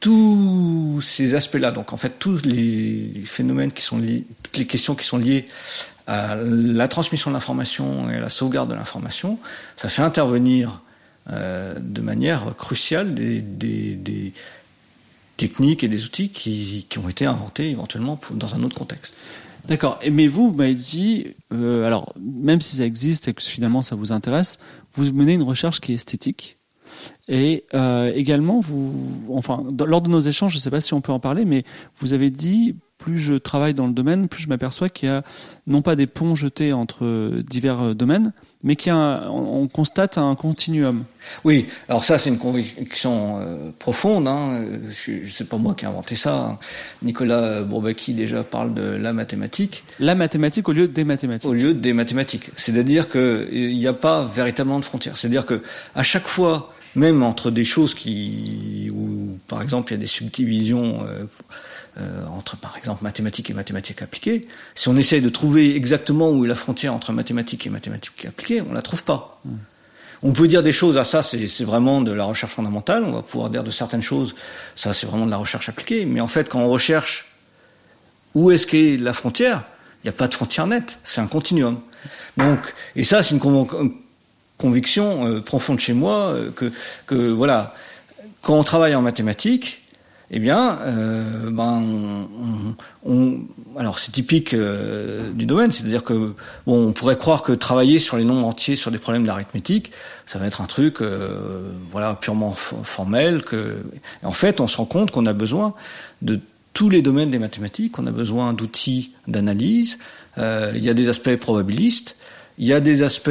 [0.00, 4.94] tous ces aspects-là, donc en fait tous les phénomènes qui sont liés, toutes les questions
[4.94, 5.46] qui sont liées
[6.06, 9.38] à la transmission de l'information et à la sauvegarde de l'information,
[9.76, 10.82] ça fait intervenir
[11.30, 14.34] euh, de manière cruciale des, des, des
[15.36, 19.14] techniques et des outils qui, qui ont été inventés éventuellement dans un autre contexte.
[19.66, 19.98] D'accord.
[20.10, 24.12] Mais vous, vous m'avez dit, alors même si ça existe et que finalement ça vous
[24.12, 24.58] intéresse,
[24.92, 26.58] vous menez une recherche qui est esthétique.
[27.28, 31.00] Et euh, également, vous, enfin, lors de nos échanges, je ne sais pas si on
[31.00, 31.64] peut en parler, mais
[31.98, 35.24] vous avez dit plus je travaille dans le domaine, plus je m'aperçois qu'il y a
[35.66, 38.32] non pas des ponts jetés entre divers euh, domaines,
[38.64, 41.04] mais qu'il on constate un continuum.
[41.44, 44.26] Oui, alors ça c'est une conviction euh, profonde.
[44.26, 44.64] Hein.
[44.90, 46.34] Je, sais pas moi qui ai inventé ça.
[46.34, 46.58] Hein.
[47.02, 49.84] Nicolas Bourbaki déjà parle de la mathématique.
[50.00, 51.48] La mathématique au lieu des mathématiques.
[51.48, 52.50] Au lieu des mathématiques.
[52.56, 55.18] C'est-à-dire qu'il n'y a pas véritablement de frontières.
[55.18, 55.62] C'est-à-dire que
[55.94, 60.06] à chaque fois, même entre des choses qui, où par exemple il y a des
[60.06, 61.06] subdivisions.
[61.06, 61.24] Euh,
[62.00, 66.44] euh, entre par exemple mathématiques et mathématiques appliquées, si on essaye de trouver exactement où
[66.44, 69.40] est la frontière entre mathématiques et mathématiques appliquées, on la trouve pas.
[69.44, 69.50] Mm.
[70.24, 73.12] On peut dire des choses, à ah, ça c'est vraiment de la recherche fondamentale, on
[73.12, 74.34] va pouvoir dire de certaines choses,
[74.74, 77.26] ça c'est vraiment de la recherche appliquée, mais en fait quand on recherche
[78.34, 79.62] où est-ce qu'est la frontière,
[80.02, 81.78] il n'y a pas de frontière nette, c'est un continuum.
[82.36, 83.66] Donc, et ça c'est une
[84.58, 86.72] conviction euh, profonde chez moi, euh, que,
[87.06, 87.74] que voilà,
[88.42, 89.83] quand on travaille en mathématiques,
[90.36, 91.80] eh bien, euh, ben,
[93.76, 96.34] alors c'est typique euh, du domaine, c'est-à-dire que
[96.66, 99.92] bon, on pourrait croire que travailler sur les nombres entiers, sur des problèmes d'arithmétique,
[100.26, 103.42] ça va être un truc, euh, voilà, purement formel.
[103.42, 103.76] Que,
[104.24, 105.72] en fait, on se rend compte qu'on a besoin
[106.20, 106.40] de
[106.72, 110.00] tous les domaines des mathématiques, on a besoin d'outils d'analyse.
[110.36, 112.16] il y a des aspects probabilistes,
[112.58, 113.30] il y a des aspects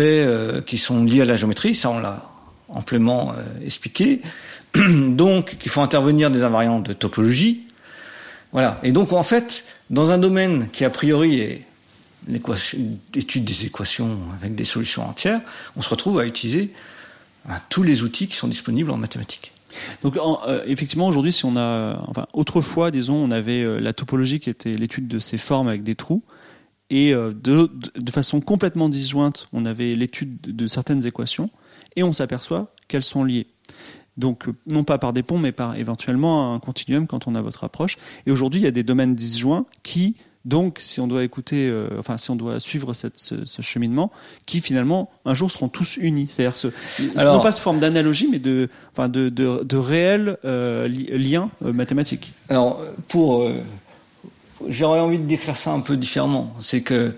[0.66, 2.24] qui sont liés à la géométrie, ça on l'a
[2.70, 3.36] amplement
[3.66, 4.22] expliqué.
[5.10, 7.64] donc qu'il faut intervenir des invariants de topologie.
[8.52, 8.80] Voilà.
[8.84, 11.66] Et donc en fait, dans un domaine qui a priori est
[12.28, 15.42] l'étude des équations avec des solutions entières,
[15.76, 16.72] on se retrouve à utiliser
[17.46, 19.52] ben, tous les outils qui sont disponibles en mathématiques.
[20.02, 24.40] Donc euh, effectivement aujourd'hui si on a enfin autrefois disons on avait euh, la topologie
[24.40, 26.24] qui était l'étude de ces formes avec des trous
[26.92, 27.70] et euh, de,
[28.12, 31.50] façon complètement disjointe on avait l'étude de certaines équations
[31.96, 33.48] et on s'aperçoit qu'elles sont liées.
[34.18, 37.64] Donc, non pas par des ponts, mais par éventuellement un continuum quand on a votre
[37.64, 37.98] approche.
[38.26, 41.88] Et aujourd'hui, il y a des domaines disjoints qui, donc, si on doit écouter, euh,
[41.98, 44.12] enfin, si on doit suivre cette, ce, cheminement,
[44.46, 46.28] qui finalement, un jour, seront tous unis.
[46.30, 46.68] C'est-à-dire, ce,
[47.18, 51.74] non pas sous forme d'analogie, mais de, enfin, de, de, de réels euh, liens euh,
[51.74, 52.34] mathématiques.
[52.50, 53.50] Alors, pour,
[54.68, 56.54] j'aurais envie de décrire ça un peu différemment.
[56.60, 57.16] C'est que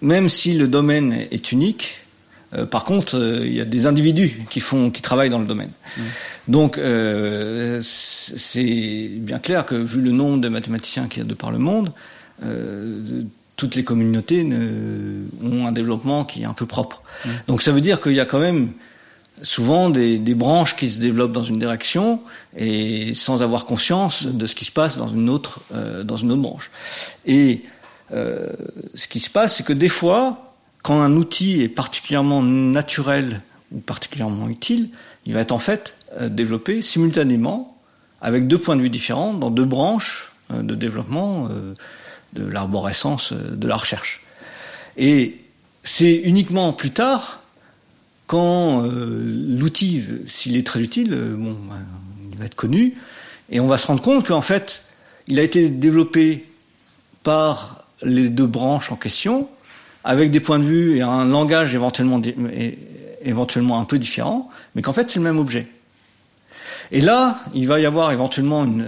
[0.00, 2.03] même si le domaine est unique,
[2.56, 5.46] euh, par contre, euh, il y a des individus qui font, qui travaillent dans le
[5.46, 5.70] domaine.
[5.96, 6.02] Mmh.
[6.48, 11.34] Donc, euh, c'est bien clair que vu le nombre de mathématiciens qu'il y a de
[11.34, 11.92] par le monde,
[13.56, 14.46] toutes les communautés
[15.42, 17.02] ont un développement qui est un peu propre.
[17.24, 17.28] Mmh.
[17.48, 18.70] Donc, ça veut dire qu'il y a quand même
[19.42, 22.20] souvent des, des, branches qui se développent dans une direction
[22.56, 25.60] et sans avoir conscience de ce qui se passe dans une autre,
[26.04, 26.70] dans une autre branche.
[27.26, 27.62] Et
[28.10, 30.43] ce qui se passe, c'est que des fois,
[30.84, 33.40] quand un outil est particulièrement naturel
[33.72, 34.90] ou particulièrement utile,
[35.24, 37.80] il va être en fait euh, développé simultanément
[38.20, 41.72] avec deux points de vue différents dans deux branches euh, de développement euh,
[42.34, 44.20] de l'arborescence de la recherche.
[44.98, 45.38] Et
[45.84, 47.42] c'est uniquement plus tard,
[48.26, 51.76] quand l'outil, s'il est très utile, bon, ben,
[52.32, 52.94] il va être connu,
[53.50, 54.82] et on va se rendre compte qu'en fait,
[55.28, 56.46] il a été développé
[57.22, 59.48] par les deux branches en question,
[60.04, 62.20] avec des points de vue et un langage éventuellement,
[63.22, 65.66] éventuellement un peu différent, mais qu'en fait c'est le même objet.
[66.92, 68.86] Et là, il va y avoir éventuellement une,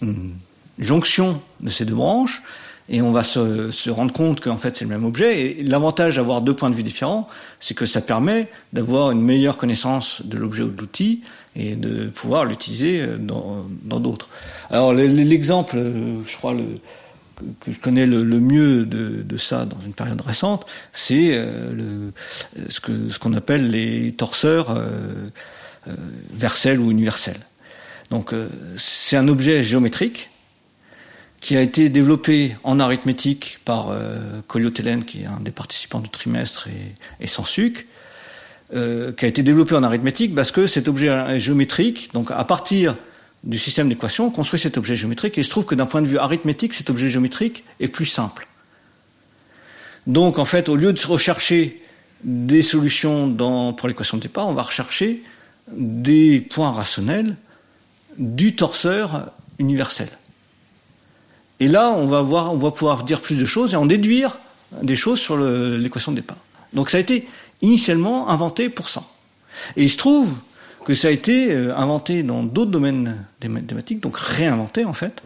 [0.00, 0.32] une
[0.78, 2.42] jonction de ces deux branches,
[2.90, 5.42] et on va se, se rendre compte qu'en fait c'est le même objet.
[5.42, 7.28] Et l'avantage d'avoir deux points de vue différents,
[7.60, 11.20] c'est que ça permet d'avoir une meilleure connaissance de l'objet ou de l'outil
[11.54, 14.30] et de pouvoir l'utiliser dans d'autres.
[14.70, 15.76] Alors l'exemple,
[16.26, 16.64] je crois le,
[17.60, 22.12] que je connais le, mieux de, ça dans une période récente, c'est euh, le,
[22.68, 24.90] ce que ce qu'on appelle les torseurs euh,
[25.88, 25.92] euh
[26.32, 27.40] versels ou universels.
[28.10, 30.30] Donc euh, c'est un objet géométrique
[31.40, 36.08] qui a été développé en arithmétique par euh, Telen, qui est un des participants du
[36.08, 37.86] trimestre, et, et Sansuc,
[38.74, 42.96] euh, qui a été développé en arithmétique parce que cet objet géométrique, donc à partir
[43.44, 46.02] du système d'équations, on construit cet objet géométrique et il se trouve que d'un point
[46.02, 48.48] de vue arithmétique, cet objet géométrique est plus simple.
[50.06, 51.82] Donc en fait, au lieu de rechercher
[52.24, 53.32] des solutions
[53.74, 55.22] pour l'équation de départ, on va rechercher
[55.72, 57.36] des points rationnels
[58.18, 60.08] du torseur universel.
[61.60, 64.38] Et là, on va, on va pouvoir dire plus de choses et en déduire
[64.82, 66.38] des choses sur l'équation de départ.
[66.72, 67.28] Donc ça a été
[67.62, 69.02] initialement inventé pour ça.
[69.76, 70.36] Et il se trouve
[70.88, 75.22] que ça a été euh, inventé dans d'autres domaines des mathématiques, donc réinventé en fait,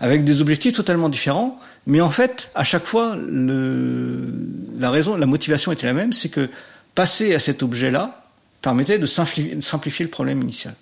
[0.00, 1.60] avec des objectifs totalement différents.
[1.86, 6.50] Mais en fait, à chaque fois, la motivation était la même, c'est que
[6.96, 8.24] passer à cet objet-là
[8.60, 10.74] permettait de simplifier, le problème initial.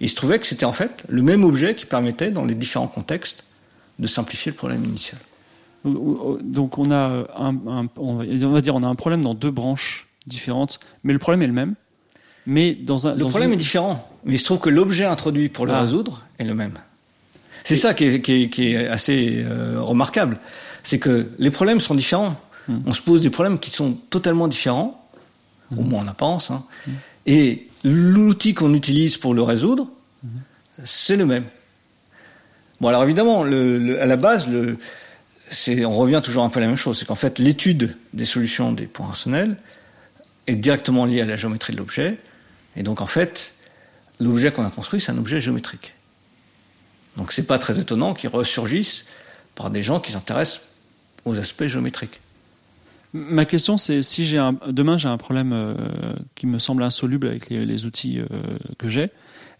[0.00, 2.54] Et il se trouvait que c'était en fait le même objet qui permettait, dans les
[2.54, 3.44] différents contextes,
[3.98, 5.20] de simplifier le problème initial.
[5.84, 7.26] Donc on a
[7.98, 11.48] on va dire on a un problème dans deux branches différentes, mais le problème est
[11.48, 11.74] le même.
[12.50, 15.66] Mais dans un, le problème est différent, mais il se trouve que l'objet introduit pour
[15.66, 15.82] le ah.
[15.82, 16.78] résoudre est le même.
[17.62, 20.38] C'est ça qui est, qui est, qui est assez euh, remarquable,
[20.82, 22.34] c'est que les problèmes sont différents.
[22.66, 22.78] Hmm.
[22.86, 25.06] On se pose des problèmes qui sont totalement différents,
[25.76, 25.88] au hmm.
[25.88, 26.64] moins en apparence, hein.
[26.86, 26.92] Hmm.
[27.26, 29.90] et l'outil qu'on utilise pour le résoudre,
[30.86, 31.44] c'est le même.
[32.80, 34.78] Bon, alors évidemment, le, à la base, le,
[35.84, 36.98] on revient toujours un peu à la même chose.
[36.98, 39.58] C'est qu'en fait, l'étude des solutions des points rationnels
[40.46, 42.16] est directement liée à la géométrie de l'objet.
[42.78, 43.52] Et donc, en fait,
[44.20, 45.94] l'objet qu'on a construit, c'est un objet géométrique.
[47.16, 49.04] Donc, c'est pas très étonnant qu'il ressurgisse
[49.54, 50.60] par des gens qui s'intéressent
[51.24, 52.20] aux aspects géométriques.
[53.12, 55.74] Ma question, c'est si j'ai un, demain j'ai un problème euh,
[56.34, 58.26] qui me semble insoluble avec les, outils euh,
[58.76, 59.10] que j'ai,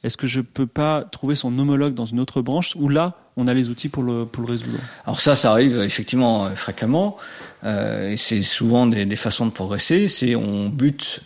[0.05, 3.49] est-ce que je peux pas trouver son homologue dans une autre branche où là, on
[3.49, 4.79] a les outils pour le, pour le résoudre?
[5.05, 7.16] Alors ça, ça arrive effectivement euh, fréquemment,
[7.64, 10.09] euh, et c'est souvent des, des, façons de progresser.
[10.09, 11.23] C'est on bute.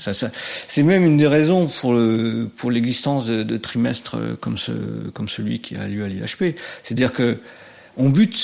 [0.00, 4.72] C'est même une des raisons pour le, pour l'existence de, trimestres comme ce
[5.12, 6.56] comme celui qui a lieu à l'IHP.
[6.82, 7.38] C'est-à-dire que
[7.96, 8.38] on bute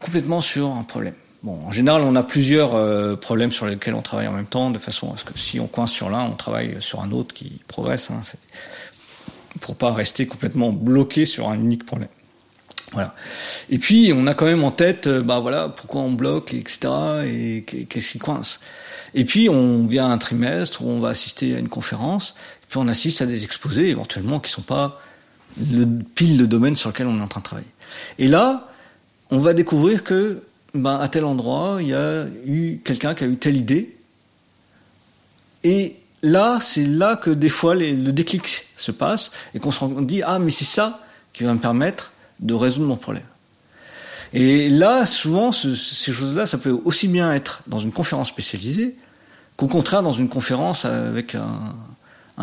[0.00, 1.14] complètement sur un problème.
[1.42, 4.70] Bon, en général, on a plusieurs euh, problèmes sur lesquels on travaille en même temps,
[4.70, 7.34] de façon à ce que si on coince sur l'un, on travaille sur un autre
[7.34, 8.10] qui progresse.
[8.10, 8.20] Hein,
[9.60, 12.08] pour pas rester complètement bloqué sur un unique problème.
[12.92, 13.14] Voilà.
[13.70, 16.78] Et puis on a quand même en tête, euh, bah voilà, pourquoi on bloque, etc.
[17.26, 18.60] Et qu'est-ce qui coince.
[19.14, 22.34] Et puis on vient à un trimestre où on va assister à une conférence,
[22.68, 25.00] puis on assiste à des exposés éventuellement qui sont pas
[25.70, 27.68] le, pile de domaine sur lequel on est en train de travailler.
[28.18, 28.70] Et là,
[29.30, 30.42] on va découvrir que,
[30.74, 33.96] ben, à tel endroit, il y a eu quelqu'un qui a eu telle idée,
[35.64, 40.22] et là, c'est là que des fois le déclic se passe et qu'on se dit
[40.22, 41.00] ah mais c'est ça
[41.32, 43.22] qui va me permettre de résoudre mon problème.
[44.34, 48.96] Et là, souvent, ces choses-là, ça peut aussi bien être dans une conférence spécialisée
[49.56, 51.74] qu'au contraire dans une conférence avec un,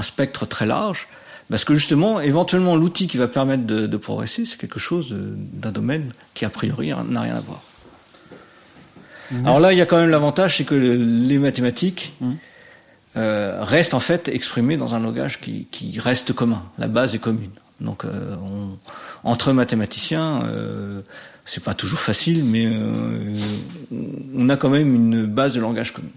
[0.02, 1.08] spectre très large,
[1.50, 6.12] parce que justement, éventuellement, l'outil qui va permettre de, progresser, c'est quelque chose d'un domaine
[6.36, 7.62] qui a priori n'a rien à voir.
[9.46, 12.32] Alors là, il y a quand même l'avantage, c'est que les mathématiques, mmh.
[13.18, 16.64] Euh, reste en fait exprimé dans un langage qui, reste commun.
[16.78, 17.50] La base est commune.
[17.82, 18.36] Donc euh,
[19.24, 21.02] entre mathématiciens, euh,
[21.50, 22.70] c'est pas toujours facile, mais
[24.36, 26.12] on a quand même une base de langage commune.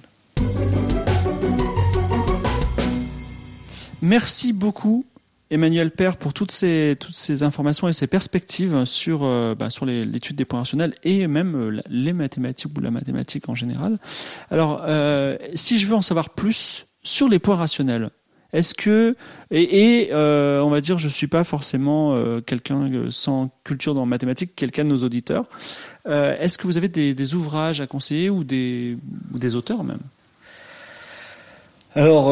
[4.03, 5.07] Merci beaucoup
[5.51, 9.21] Emmanuel Père pour toutes ces, toutes ces informations et ces perspectives sur,
[9.57, 13.99] bah, sur l'étude des points rationnels et même les mathématiques ou la mathématique en général.
[14.51, 14.85] Alors,
[15.55, 18.11] si je veux en savoir plus sur les points rationnels,
[18.53, 19.17] est-ce que
[19.51, 24.55] et, euh, on va dire je suis pas forcément euh, quelqu'un sans culture dans mathématiques,
[24.55, 25.47] quelqu'un de nos auditeurs.
[26.07, 28.99] Euh, est-ce que vous avez des, ouvrages à conseiller ou des
[29.33, 30.01] ou des auteurs même?
[31.95, 32.29] Alors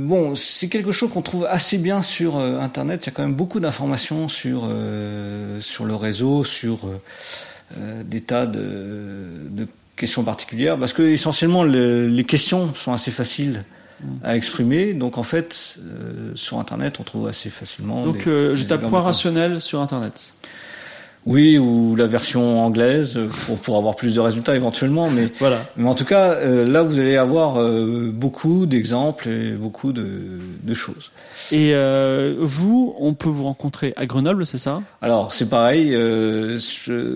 [0.00, 3.04] bon, c'est quelque chose qu'on trouve assez bien sur Internet.
[3.04, 4.68] Il y a quand même beaucoup d'informations sur
[5.60, 6.80] sur le réseau, sur
[7.76, 13.64] des tas de, questions particulières, parce que essentiellement les questions sont assez faciles
[14.22, 14.94] à exprimer.
[14.94, 18.04] Donc en fait, euh, sur Internet, on trouve assez facilement.
[18.04, 20.32] Donc euh, je tape point rationnel sur Internet.
[21.26, 25.58] Oui, ou la version anglaise pour, pour avoir plus de résultats éventuellement, mais voilà.
[25.76, 30.06] Mais en tout cas, euh, là vous allez avoir euh, beaucoup d'exemples et beaucoup de,
[30.62, 31.12] de choses.
[31.52, 34.80] Et euh, vous, on peut vous rencontrer à Grenoble, c'est ça?
[35.02, 35.94] Alors c'est pareil.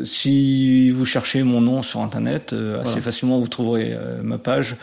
[0.05, 4.77] si vous cherchez mon nom sur internet, assez facilement vous trouverez ma page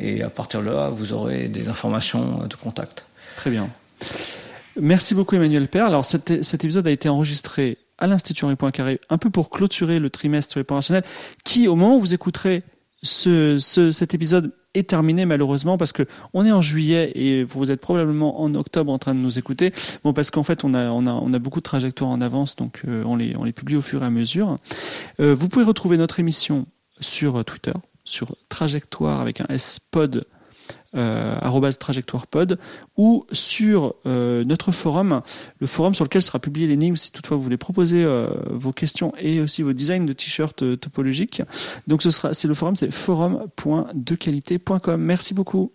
[0.00, 3.04] et à partir de là, vous aurez des informations de contact.
[3.36, 3.68] Très bien.
[4.80, 5.86] Merci beaucoup Emmanuel Père.
[5.86, 9.98] Alors cet, cet épisode a été enregistré à l'Institut Henri Poincaré, un peu pour clôturer
[9.98, 10.60] le trimestre sur
[11.44, 12.62] qui, au moment où vous écouterez
[13.02, 17.70] ce, ce, cet épisode, est terminé malheureusement parce que on est en juillet et vous
[17.70, 19.72] êtes probablement en octobre en train de nous écouter.
[20.04, 22.56] Bon, parce qu'en fait, on a, on a, on a beaucoup de trajectoires en avance,
[22.56, 24.58] donc euh, on, les, on les publie au fur et à mesure.
[25.20, 26.66] Euh, vous pouvez retrouver notre émission
[27.00, 27.72] sur Twitter,
[28.04, 30.24] sur trajectoire avec un S pod
[30.96, 32.58] euh, trajectoirepod
[32.96, 35.20] ou sur euh, notre forum,
[35.60, 39.12] le forum sur lequel sera publié l'énigme si toutefois vous voulez proposer euh, vos questions
[39.18, 41.42] et aussi vos designs de t-shirts euh, topologiques.
[41.86, 45.00] Donc ce sera, c'est le forum, c'est forum.dequalité.com.
[45.00, 45.72] Merci beaucoup.